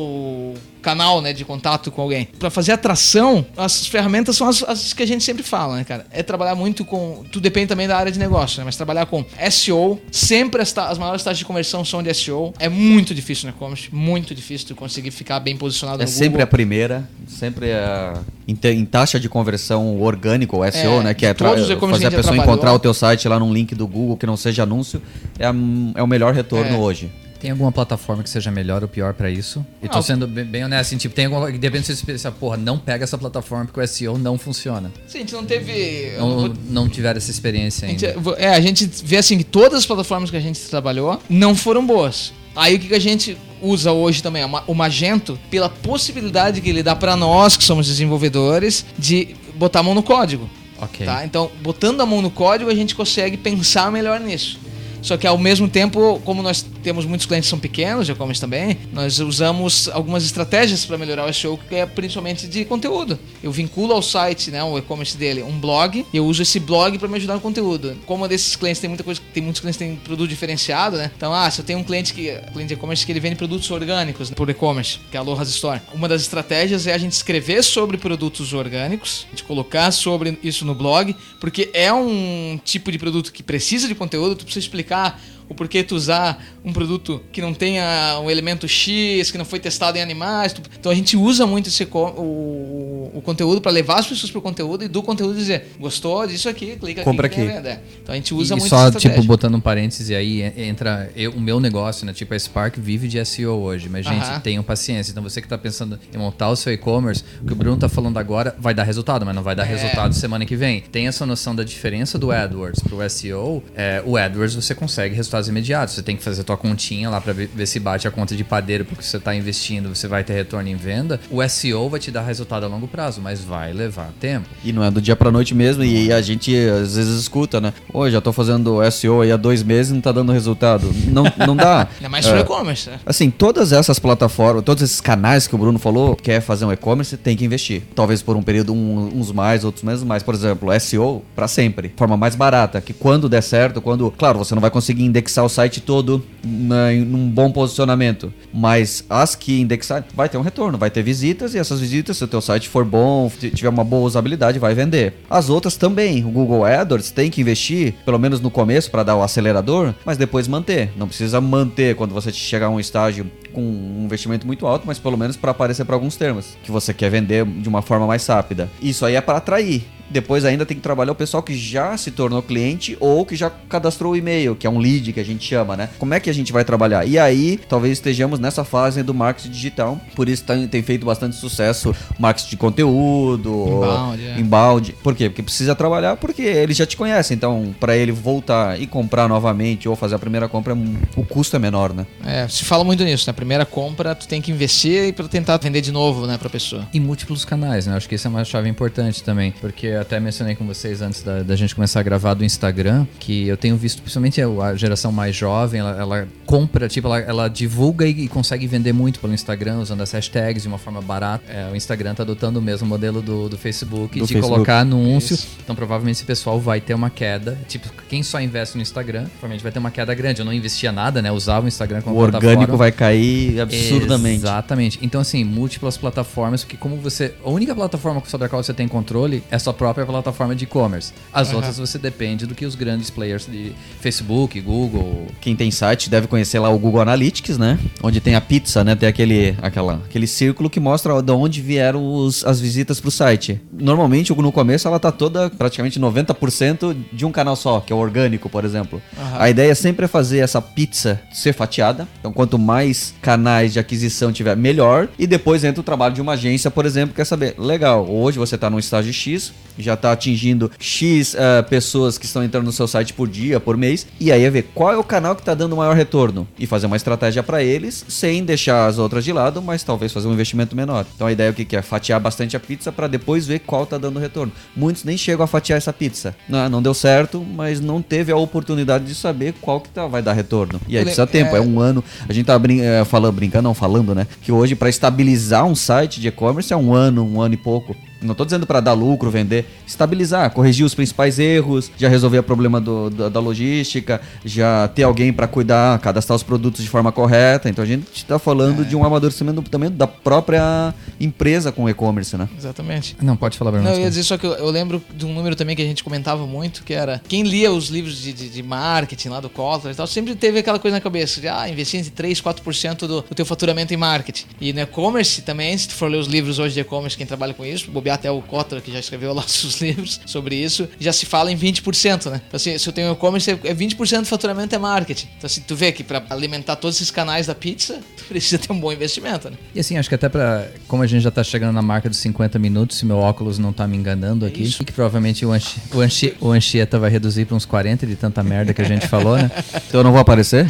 [0.81, 2.27] canal, né, de contato com alguém.
[2.39, 6.05] Para fazer atração, as ferramentas são as, as, que a gente sempre fala, né, cara?
[6.11, 7.23] É trabalhar muito com.
[7.31, 8.65] Tudo depende também da área de negócio, né?
[8.65, 12.53] Mas trabalhar com SEO, sempre as, as maiores taxas de conversão são de SEO.
[12.59, 16.23] É muito difícil no e-commerce, muito difícil tu conseguir ficar bem posicionado é no Google.
[16.23, 21.13] É sempre a primeira, sempre a, em, taxa de conversão orgânico, ou SEO, é, né?
[21.13, 24.17] Que é tra- fazer a, pessoa encontrar o teu site lá num link do Google
[24.17, 25.01] que não seja anúncio,
[25.37, 25.53] é, a,
[25.95, 26.77] é o melhor retorno é.
[26.77, 27.11] hoje.
[27.39, 29.65] Tem alguma plataforma que seja melhor ou pior para isso?
[29.81, 31.51] E tô sendo bem, bem honesto, assim, tipo, tem alguma.
[31.51, 34.91] Depende se você porra, não pega essa plataforma porque o SEO não funciona.
[35.07, 36.13] Sim, a gente não teve.
[36.17, 38.07] Não, não, não tiveram essa experiência ainda.
[38.07, 41.21] A gente, é, a gente vê assim que todas as plataformas que a gente trabalhou
[41.29, 42.33] não foram boas.
[42.55, 44.43] Aí o que, que a gente usa hoje também?
[44.65, 49.83] O Magento, pela possibilidade que ele dá para nós, que somos desenvolvedores, de botar a
[49.83, 50.49] mão no código.
[50.81, 51.05] Ok.
[51.05, 51.23] Tá?
[51.23, 54.59] Então, botando a mão no código, a gente consegue pensar melhor nisso.
[55.01, 58.77] Só que ao mesmo tempo, como nós temos muitos clientes que são pequenos, e-commerce também,
[58.93, 63.19] nós usamos algumas estratégias para melhorar o SEO, que é principalmente de conteúdo.
[63.41, 66.97] Eu vinculo ao site, né, o e-commerce dele, um blog, e eu uso esse blog
[66.97, 67.95] para me ajudar no conteúdo.
[68.05, 71.11] Como desses clientes tem muita coisa, tem muitos clientes que têm produto diferenciado, né?
[71.15, 73.69] Então, ah, se eu tenho um cliente que cliente de e-commerce que ele vende produtos
[73.71, 75.81] orgânicos né, por e-commerce, que é a Aloha's Store.
[75.93, 80.65] Uma das estratégias é a gente escrever sobre produtos orgânicos, a gente colocar sobre isso
[80.65, 85.19] no blog, porque é um tipo de produto que precisa de conteúdo, tu precisa explicar
[85.49, 89.59] o porquê tu usar um produto que não tenha um elemento X, que não foi
[89.59, 90.55] testado em animais.
[90.79, 94.41] Então a gente usa muito esse, o, o conteúdo para levar as pessoas para o
[94.41, 97.41] conteúdo e do conteúdo dizer, gostou disso aqui, clica Compra aqui.
[97.41, 97.67] aqui.
[97.67, 97.79] É.
[98.03, 101.39] Então a gente usa e muito só, tipo, botando um parêntese aí, entra eu, o
[101.39, 102.13] meu negócio, né?
[102.13, 104.41] Tipo, a Spark vive de SEO hoje, mas, gente, uh -huh.
[104.41, 105.11] tenham paciência.
[105.11, 107.89] Então você que está pensando em montar o seu e-commerce, o que o Bruno está
[107.89, 109.67] falando agora vai dar resultado, mas não vai dar é.
[109.67, 110.81] resultado semana que vem.
[110.81, 113.63] Tem essa noção da diferença do AdWords para o SEO.
[113.75, 115.95] É, o AdWords você consegue resultados imediatos.
[115.95, 118.85] Você tem que fazer tua continha lá para ver, se bate a conta de padeiro
[118.85, 121.19] porque você está investindo, você vai ter retorno em venda.
[121.29, 124.47] O SEO vai te dar resultado a longo prazo, mas vai levar tempo.
[124.63, 125.83] E não é do dia para noite mesmo.
[125.83, 127.73] E a gente às vezes escuta, né?
[127.93, 130.91] Hoje já tô fazendo SEO aí há dois meses e não tá dando resultado.
[131.07, 131.87] Não, não dá.
[132.01, 132.89] é mais é, e-commerce.
[132.89, 132.99] Né?
[133.05, 137.15] Assim, todas essas plataformas, todos esses canais que o Bruno falou, quer fazer um e-commerce,
[137.17, 137.83] tem que investir.
[137.95, 140.23] Talvez por um período um, uns mais, outros menos mais.
[140.23, 141.93] Por exemplo, SEO para sempre.
[141.95, 144.09] Forma mais barata, que quando der certo, quando.
[144.11, 148.33] Claro, você não vai conseguir indexar o site todo na, num bom posicionamento.
[148.53, 152.23] Mas as que indexar, vai ter um retorno, vai ter visitas e essas visitas, se
[152.23, 155.13] o teu site for bom, tiver uma boa usabilidade, vai vender.
[155.29, 156.23] As outras também.
[156.25, 160.17] O Google AdWords tem que investir, pelo menos no começo, para dar o acelerador, mas
[160.17, 160.91] depois manter.
[160.95, 164.99] Não precisa manter quando você chegar a um estágio com um investimento muito alto, mas
[164.99, 168.25] pelo menos para aparecer para alguns termos que você quer vender de uma forma mais
[168.27, 168.69] rápida.
[168.81, 169.96] Isso aí é para atrair.
[170.09, 173.49] Depois ainda tem que trabalhar o pessoal que já se tornou cliente ou que já
[173.49, 175.89] cadastrou o e-mail, que é um lead que a gente chama, né?
[175.97, 177.05] Como é que a gente vai trabalhar?
[177.05, 179.99] E aí, talvez estejamos nessa fase do marketing digital.
[180.15, 184.39] Por isso tem, tem feito bastante sucesso o marketing de conteúdo, inbound, é.
[184.39, 184.95] inbound.
[185.03, 185.29] Por quê?
[185.29, 187.33] Porque precisa trabalhar porque ele já te conhece.
[187.33, 190.75] Então, para ele voltar e comprar novamente ou fazer a primeira compra,
[191.15, 192.05] o custo é menor, né?
[192.25, 193.33] É, se fala muito nisso, né?
[193.33, 196.87] Primeira compra, tu tem que investir para tentar vender de novo, né, pra pessoa.
[196.93, 197.95] E múltiplos canais, né?
[197.95, 201.43] Acho que isso é uma chave importante também, porque até mencionei com vocês antes da,
[201.43, 205.35] da, gente começar a gravar do Instagram, que eu tenho visto, principalmente a geração mais
[205.35, 209.79] jovem, ela, ela compra, tipo, ela, ela divulga e, e, consegue vender muito pelo Instagram,
[209.79, 211.51] usando as hashtags de uma forma barata.
[211.51, 214.53] É, o Instagram tá adotando o mesmo modelo do, do Facebook, do de Facebook.
[214.53, 215.33] colocar anúncio.
[215.33, 215.47] Isso.
[215.63, 217.57] Então, provavelmente, esse pessoal vai ter uma queda.
[217.67, 220.41] Tipo, quem só investe no Instagram, provavelmente vai ter uma queda grande.
[220.41, 221.31] Eu não investia nada, né?
[221.31, 224.37] usava o Instagram como O orgânico vai cair absurdamente.
[224.37, 224.99] Exatamente.
[225.01, 227.33] Então, assim, múltiplas plataformas, porque como você...
[227.43, 230.55] A única plataforma sobre a qual você tem controle é a sua própria plataforma plataforma
[230.55, 231.13] de e-commerce.
[231.33, 231.55] As uhum.
[231.55, 235.27] outras você depende do que os grandes players de Facebook, Google.
[235.41, 237.79] Quem tem site deve conhecer lá o Google Analytics, né?
[238.03, 238.95] Onde tem a pizza, né?
[238.95, 243.11] Tem aquele, aquela, aquele círculo que mostra de onde vieram os, as visitas para o
[243.11, 243.61] site.
[243.71, 247.99] Normalmente, no começo, ela tá toda praticamente 90% de um canal só, que é o
[247.99, 249.01] orgânico, por exemplo.
[249.17, 249.23] Uhum.
[249.37, 252.07] A ideia é sempre fazer essa pizza ser fatiada.
[252.19, 255.07] Então, quanto mais canais de aquisição tiver, melhor.
[255.17, 258.55] E depois entra o trabalho de uma agência, por exemplo, quer saber, legal, hoje você
[258.55, 262.87] está no estágio X, já está atingindo X uh, pessoas que estão entrando no seu
[262.87, 265.53] site por dia, por mês, e aí é ver qual é o canal que está
[265.53, 269.31] dando o maior retorno e fazer uma estratégia para eles, sem deixar as outras de
[269.31, 271.05] lado, mas talvez fazer um investimento menor.
[271.15, 271.81] Então a ideia é o que, que é?
[271.81, 274.51] Fatiar bastante a pizza para depois ver qual está dando retorno.
[274.75, 276.35] Muitos nem chegam a fatiar essa pizza.
[276.47, 280.21] Não, não deu certo, mas não teve a oportunidade de saber qual que tá, vai
[280.21, 280.79] dar retorno.
[280.87, 281.59] E aí precisa tempo, é...
[281.59, 282.03] é um ano.
[282.27, 284.27] A gente tá brin é, falando, brincando, não falando, né?
[284.41, 287.95] Que hoje para estabilizar um site de e-commerce é um ano, um ano e pouco.
[288.21, 292.43] Não tô dizendo para dar lucro, vender, estabilizar, corrigir os principais erros, já resolver o
[292.43, 297.11] problema do, da, da logística, já ter alguém para cuidar, cadastrar os produtos de forma
[297.11, 297.69] correta.
[297.69, 298.85] Então a gente está falando é.
[298.85, 302.47] de um amadurecimento também da própria empresa com e-commerce, né?
[302.57, 303.15] Exatamente.
[303.21, 303.85] Não, pode falar, Bruno.
[303.85, 305.85] Não, eu ia dizer só que eu, eu, lembro de um número também que a
[305.85, 309.49] gente comentava muito, que era quem lia os livros de, de, de marketing lá do
[309.49, 312.97] Kotler e tal, sempre teve aquela coisa na cabeça de ah, investir entre 3, 4%
[312.99, 314.45] do, do teu faturamento em marketing.
[314.59, 317.53] E no e-commerce também, se tu for ler os livros hoje de e-commerce, quem trabalha
[317.53, 321.11] com isso, bobear até o Kotler, que já escreveu lá seus livros sobre isso, já
[321.11, 322.41] se fala em 20%, né?
[322.47, 325.27] Então, assim, se eu tenho e-commerce, é 20% do faturamento é marketing.
[325.37, 328.71] Então, assim, tu vê que para alimentar todos esses canais da pizza, tu precisa ter
[328.71, 329.57] um bom investimento, né?
[329.75, 332.19] E assim, acho que até para como a gente já tá chegando na marca dos
[332.19, 334.83] 50 minutos, se meu óculos não tá me enganando aqui, isso.
[334.83, 338.43] que provavelmente o, Anchi, o, Anchi, o Anchieta vai reduzir para uns 40 de tanta
[338.43, 339.51] merda que a gente falou, né?
[339.87, 340.65] Então eu não vou aparecer?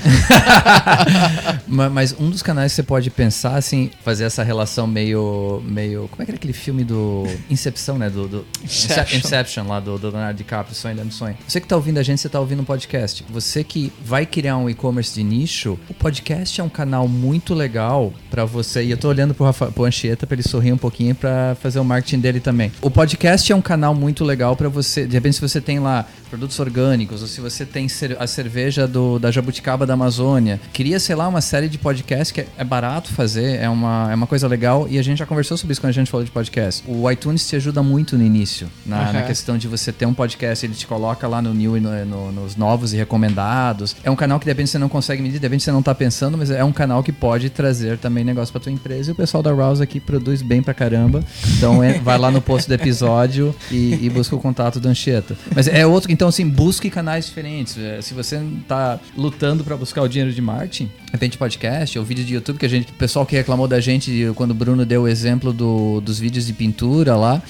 [1.67, 5.61] mas um dos canais que você pode pensar, assim, fazer essa relação meio.
[5.65, 8.09] meio como é que era aquele filme do Incepção, né?
[8.09, 9.19] Do, do Inception.
[9.19, 9.67] Inception.
[9.67, 11.37] lá do, do Leonardo DiCaprio, Sonho do Sonho.
[11.47, 13.23] Você que tá ouvindo a gente, você tá ouvindo um podcast.
[13.29, 18.13] Você que vai criar um e-commerce de nicho, o podcast é um canal muito legal
[18.29, 18.83] para você.
[18.83, 21.79] E eu tô olhando pro, Rafa, pro Anchieta pra ele sorrir um pouquinho para fazer
[21.79, 22.71] o marketing dele também.
[22.81, 25.05] O podcast é um canal muito legal para você.
[25.05, 27.87] De repente, se você tem lá produtos orgânicos, ou se você tem
[28.19, 32.45] a cerveja do, da Jabuticaba da Amazônia, queria, sei lá, uma série de podcasts que
[32.57, 35.71] é barato fazer, é uma, é uma coisa legal, e a gente já conversou sobre
[35.71, 36.83] isso quando a gente falou de podcast.
[36.87, 39.13] O iTunes te ajuda muito no início, na, uhum.
[39.13, 42.05] na questão de você ter um podcast, ele te coloca lá no new e no,
[42.05, 43.95] no, nos novos e recomendados.
[44.03, 45.93] É um canal que de repente você não consegue medir, de repente você não tá
[45.95, 49.15] pensando, mas é um canal que pode trazer também negócio pra tua empresa, e o
[49.15, 51.23] pessoal da Rouse aqui produz bem pra caramba.
[51.57, 55.35] Então é, vai lá no post do episódio e, e busca o contato do Anchieta.
[55.55, 57.77] Mas é outro então, assim, busque canais diferentes.
[57.77, 62.05] É, se você está lutando para buscar o dinheiro de marketing, de repente podcast ou
[62.05, 64.85] vídeo de YouTube, que a gente, o pessoal que reclamou da gente quando o Bruno
[64.85, 67.41] deu o exemplo do, dos vídeos de pintura lá,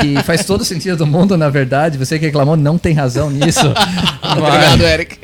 [0.00, 1.98] que faz todo sentido do mundo, na verdade.
[1.98, 3.60] Você que reclamou não tem razão nisso.
[4.22, 5.18] Obrigado, Eric.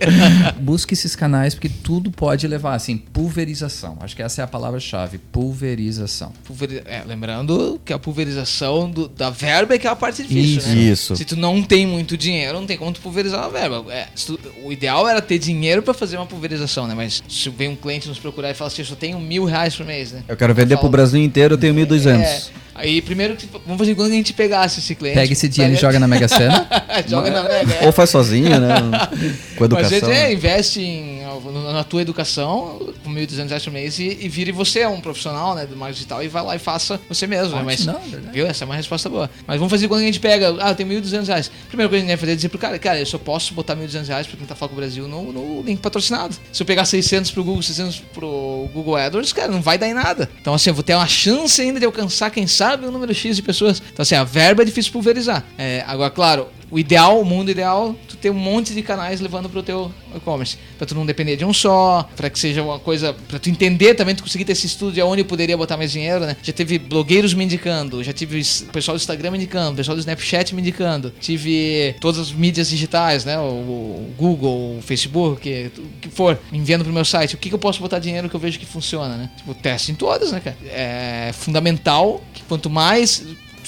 [0.60, 3.96] busque esses canais, porque tudo pode levar, assim, pulverização.
[4.00, 6.32] Acho que essa é a palavra-chave, pulverização.
[6.44, 10.58] Pulveri é, lembrando que a pulverização do, da verba é que é a parte difícil,
[10.58, 10.68] Isso.
[10.68, 10.74] né?
[10.74, 11.16] Isso.
[11.16, 13.84] Se tu não tem muito dinheiro, não tem como tu pulverizar uma verba.
[13.92, 14.08] É,
[14.64, 16.94] o ideal era ter dinheiro para fazer uma pulverização, né?
[16.94, 19.74] Mas se vem um cliente nos procurar e fala assim, eu só tenho mil reais
[19.74, 20.24] por mês, né?
[20.26, 22.50] Eu quero vender eu falo, pro Brasil inteiro, eu tenho mil duzentos.
[22.52, 23.34] É, Aí primeiro,
[23.66, 25.16] vamos fazer quando a gente pegasse esse cliente.
[25.16, 26.66] Pega esse dinheiro e joga na Mega Sena.
[27.06, 27.74] joga na Mega.
[27.74, 27.86] É.
[27.86, 28.76] Ou faz sozinho, né?
[29.56, 30.00] Com educação.
[30.00, 31.22] Mas é, investe em,
[31.72, 35.66] na tua educação com 1.200 reais por mês e, e vire você um profissional né,
[35.66, 37.56] do marketing digital e vai lá e faça você mesmo.
[37.56, 37.62] Né?
[37.64, 38.32] Mas, não, verdade.
[38.32, 38.46] viu?
[38.46, 39.28] Essa é uma resposta boa.
[39.46, 41.50] Mas vamos fazer quando a gente pega, ah, eu tenho 1.200 reais.
[41.68, 43.52] Primeira coisa que a gente vai fazer é dizer pro cara, cara, eu só posso
[43.54, 46.36] botar 1.200 reais pra tentar falar com o Brasil no, no link patrocinado.
[46.52, 49.94] Se eu pegar 600 pro Google, 600 pro Google AdWords, cara, não vai dar em
[49.94, 50.30] nada.
[50.40, 53.36] Então assim, eu vou ter uma chance ainda de alcançar, quem sabe, um número X
[53.36, 53.55] de pessoas.
[53.64, 55.44] Então, assim, a verba é difícil pulverizar.
[55.56, 59.48] É, agora, claro, o ideal, o mundo ideal, tu ter um monte de canais levando
[59.48, 60.58] pro teu e-commerce.
[60.76, 63.14] Pra tu não depender de um só, pra que seja uma coisa.
[63.28, 65.92] pra tu entender também, tu conseguir ter esse estudo de onde eu poderia botar mais
[65.92, 66.36] dinheiro, né?
[66.42, 69.96] Já teve blogueiros me indicando, já tive o pessoal do Instagram me indicando, o pessoal
[69.96, 73.38] do Snapchat me indicando, tive todas as mídias digitais, né?
[73.38, 77.34] O, Google, o Facebook, o que for, enviando pro meu site.
[77.34, 79.30] O que, que eu posso botar dinheiro que eu vejo que funciona, né?
[79.36, 80.56] Tipo, teste em todas, né, cara?
[80.64, 83.22] É fundamental que quanto mais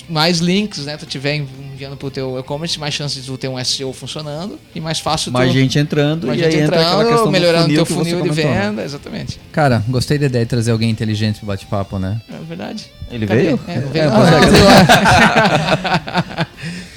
[0.08, 3.62] mais links, né, tu tiver enviando pro teu e-commerce, mais chances de tu ter um
[3.64, 6.86] SEO funcionando e mais fácil mais tu, gente entrando mais e gente aí entrando, entra
[6.86, 8.60] aquela questão melhorando do teu funil, funil de comentou, né?
[8.60, 9.40] venda, exatamente.
[9.52, 12.20] Cara, gostei da ideia de trazer alguém inteligente pro bate-papo, né?
[12.28, 12.90] É verdade.
[13.10, 13.42] Ele Cadê?
[13.42, 13.60] veio?
[13.66, 14.04] É, não veio.
[14.04, 14.18] É, não,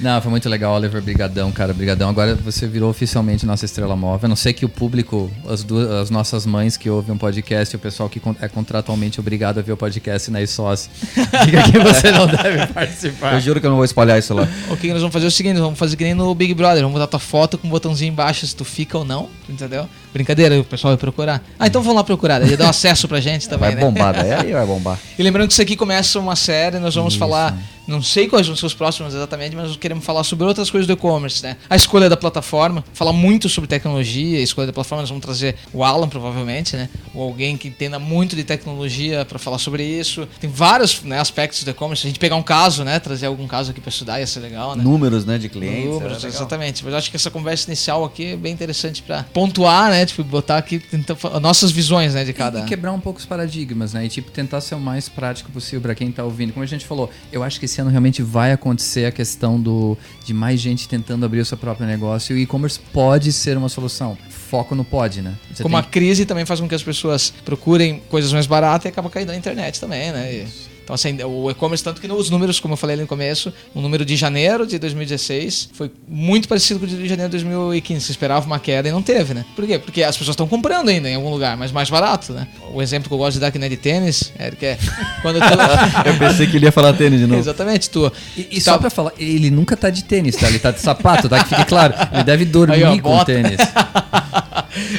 [0.00, 1.00] não, foi muito legal, Oliver.
[1.00, 1.72] Brigadão, cara.
[1.72, 2.08] Brigadão.
[2.08, 4.26] Agora você virou oficialmente nossa estrela móvel.
[4.26, 7.74] A não sei que o público, as, duas, as nossas mães que ouvem um podcast,
[7.74, 10.90] o pessoal que é contratualmente obrigado a ver o podcast na ISOS,
[11.44, 13.34] diga que você não deve participar.
[13.34, 14.46] Eu juro que eu não vou espalhar isso lá.
[14.70, 16.82] O que nós vamos fazer é o seguinte, vamos fazer que nem no Big Brother,
[16.82, 19.88] vamos botar tua foto com um botãozinho embaixo se tu fica ou não, entendeu?
[20.12, 21.42] Brincadeira, o pessoal vai procurar.
[21.58, 23.80] Ah, então vamos lá procurar, daí dá um acesso pra gente também, Vai né?
[23.80, 24.98] bombar, daí aí vai bombar.
[25.18, 27.18] E lembrando que isso aqui começa uma série, nós vamos Isso.
[27.18, 27.56] falar
[27.86, 30.92] não sei quais vão ser os próximos exatamente, mas queremos falar sobre outras coisas do
[30.92, 31.56] e-commerce, né?
[31.68, 35.56] A escolha da plataforma, falar muito sobre tecnologia, a escolha da plataforma, nós vamos trazer
[35.72, 36.88] o Alan, provavelmente, né?
[37.14, 40.28] Ou alguém que entenda muito de tecnologia para falar sobre isso.
[40.40, 42.06] Tem vários né, aspectos do e-commerce.
[42.06, 42.98] A gente pegar um caso, né?
[42.98, 44.82] Trazer algum caso aqui para estudar ia ser legal, né?
[44.82, 45.90] Números, né, de clientes.
[45.90, 46.84] Números, exatamente.
[46.84, 50.06] Mas eu acho que essa conversa inicial aqui é bem interessante para pontuar, né?
[50.06, 52.60] Tipo, botar aqui tentar, nossas visões, né, de cada.
[52.60, 54.06] E quebrar um pouco os paradigmas, né?
[54.06, 56.52] E tipo, tentar ser o mais prático possível para quem tá ouvindo.
[56.52, 59.96] Como a gente falou, eu acho que esse ano realmente vai acontecer a questão do,
[60.24, 63.68] de mais gente tentando abrir o seu próprio negócio e o e-commerce pode ser uma
[63.68, 65.34] solução foco no pod, né?
[65.52, 68.88] Você Como a crise também faz com que as pessoas procurem coisas mais baratas e
[68.88, 70.34] acaba caindo na internet também, né?
[70.34, 70.71] E...
[70.92, 73.80] Então, assim, o e-commerce, tanto que os números, como eu falei ali no começo, o
[73.80, 78.04] número de janeiro de 2016 foi muito parecido com o de janeiro de 2015.
[78.04, 79.44] Você esperava uma queda e não teve, né?
[79.56, 79.78] Por quê?
[79.78, 82.46] Porque as pessoas estão comprando ainda em algum lugar, mas mais barato, né?
[82.74, 84.78] O exemplo que eu gosto de dar aqui não é de tênis, é que é
[85.22, 85.46] quando tu...
[86.04, 87.40] Eu pensei que ele ia falar tênis de novo.
[87.40, 88.12] Exatamente, tu.
[88.36, 88.78] E, e só tá...
[88.78, 90.48] pra falar, ele nunca tá de tênis, tá?
[90.48, 91.42] Ele tá de sapato, tá?
[91.42, 91.94] Que fique claro.
[92.12, 93.56] Ele deve dormir Aí, ó, com tênis.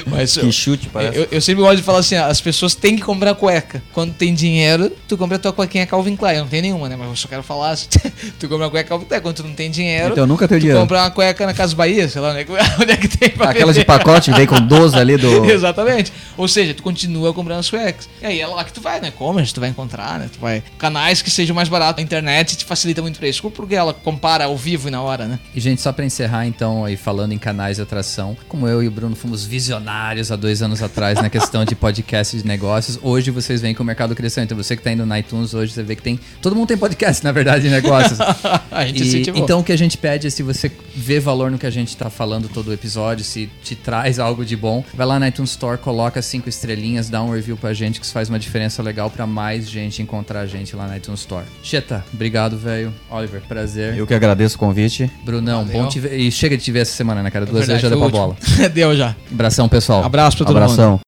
[0.05, 1.17] Mas que chute, parece.
[1.17, 3.81] Eu, eu, sempre gosto de falar assim: as pessoas têm que comprar cueca.
[3.93, 6.37] Quando tem dinheiro, tu compra a tua cuequinha Calvin Klein.
[6.37, 6.95] Eu não tem nenhuma, né?
[6.95, 7.87] Mas eu só quero falar assim:
[8.39, 9.21] tu compra uma cueca Calvin Klein.
[9.21, 10.81] Quando tu não tem dinheiro, então, eu nunca tenho tu dinheiro.
[10.81, 12.31] compra uma cueca na Casa Bahia, sei lá,
[12.79, 15.45] onde é que tem pra Aquelas de pacote vem com 12 ali do.
[15.49, 16.11] Exatamente.
[16.37, 18.09] Ou seja, tu continua comprando as cuecas.
[18.21, 19.09] E aí é lá que tu vai, né?
[19.09, 20.29] E-commerce, tu vai encontrar, né?
[20.31, 20.63] Tu vai.
[20.77, 22.01] Canais que sejam mais baratos.
[22.01, 23.49] A internet te facilita muito pra isso.
[23.51, 25.39] Porque ela compara ao vivo e na hora, né?
[25.53, 28.87] E, gente, só pra encerrar, então, aí falando em canais de atração, como eu e
[28.87, 32.99] o Bruno fomos visionários há dois anos atrás na questão de podcast de negócios.
[33.01, 34.43] Hoje vocês veem que o mercado cresceu.
[34.43, 36.19] Então você que está indo no iTunes hoje, você vê que tem.
[36.41, 38.19] Todo mundo tem podcast, na verdade, de negócios.
[38.71, 41.57] a gente e, então o que a gente pede é se você vê valor no
[41.57, 45.07] que a gente está falando todo o episódio, se te traz algo de bom, vai
[45.07, 48.29] lá na iTunes Store, coloca cinco estrelinhas, dá um review pra gente, que isso faz
[48.29, 51.45] uma diferença legal para mais gente encontrar a gente lá na iTunes Store.
[51.63, 52.93] Cheta, obrigado, velho.
[53.09, 53.97] Oliver, prazer.
[53.97, 55.09] Eu que agradeço o convite.
[55.25, 55.81] Brunão, Valeu.
[55.81, 56.15] bom te ver.
[56.19, 57.45] E chega de te ver essa semana, né, cara?
[57.45, 58.37] Duas é verdade, vezes já deu pra bola.
[58.71, 59.15] deu já.
[59.53, 60.03] Abração, pessoal.
[60.03, 60.91] Abraço pra todo Abração.
[60.91, 61.01] mundo.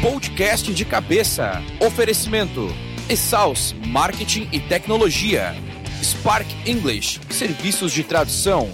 [0.00, 1.60] Podcast de cabeça.
[1.80, 2.72] Oferecimento:
[3.08, 5.54] Exaus Marketing e Tecnologia.
[6.00, 8.70] Spark English, serviços de tradução.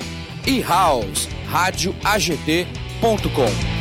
[0.47, 3.80] E House, rádio AGT.com.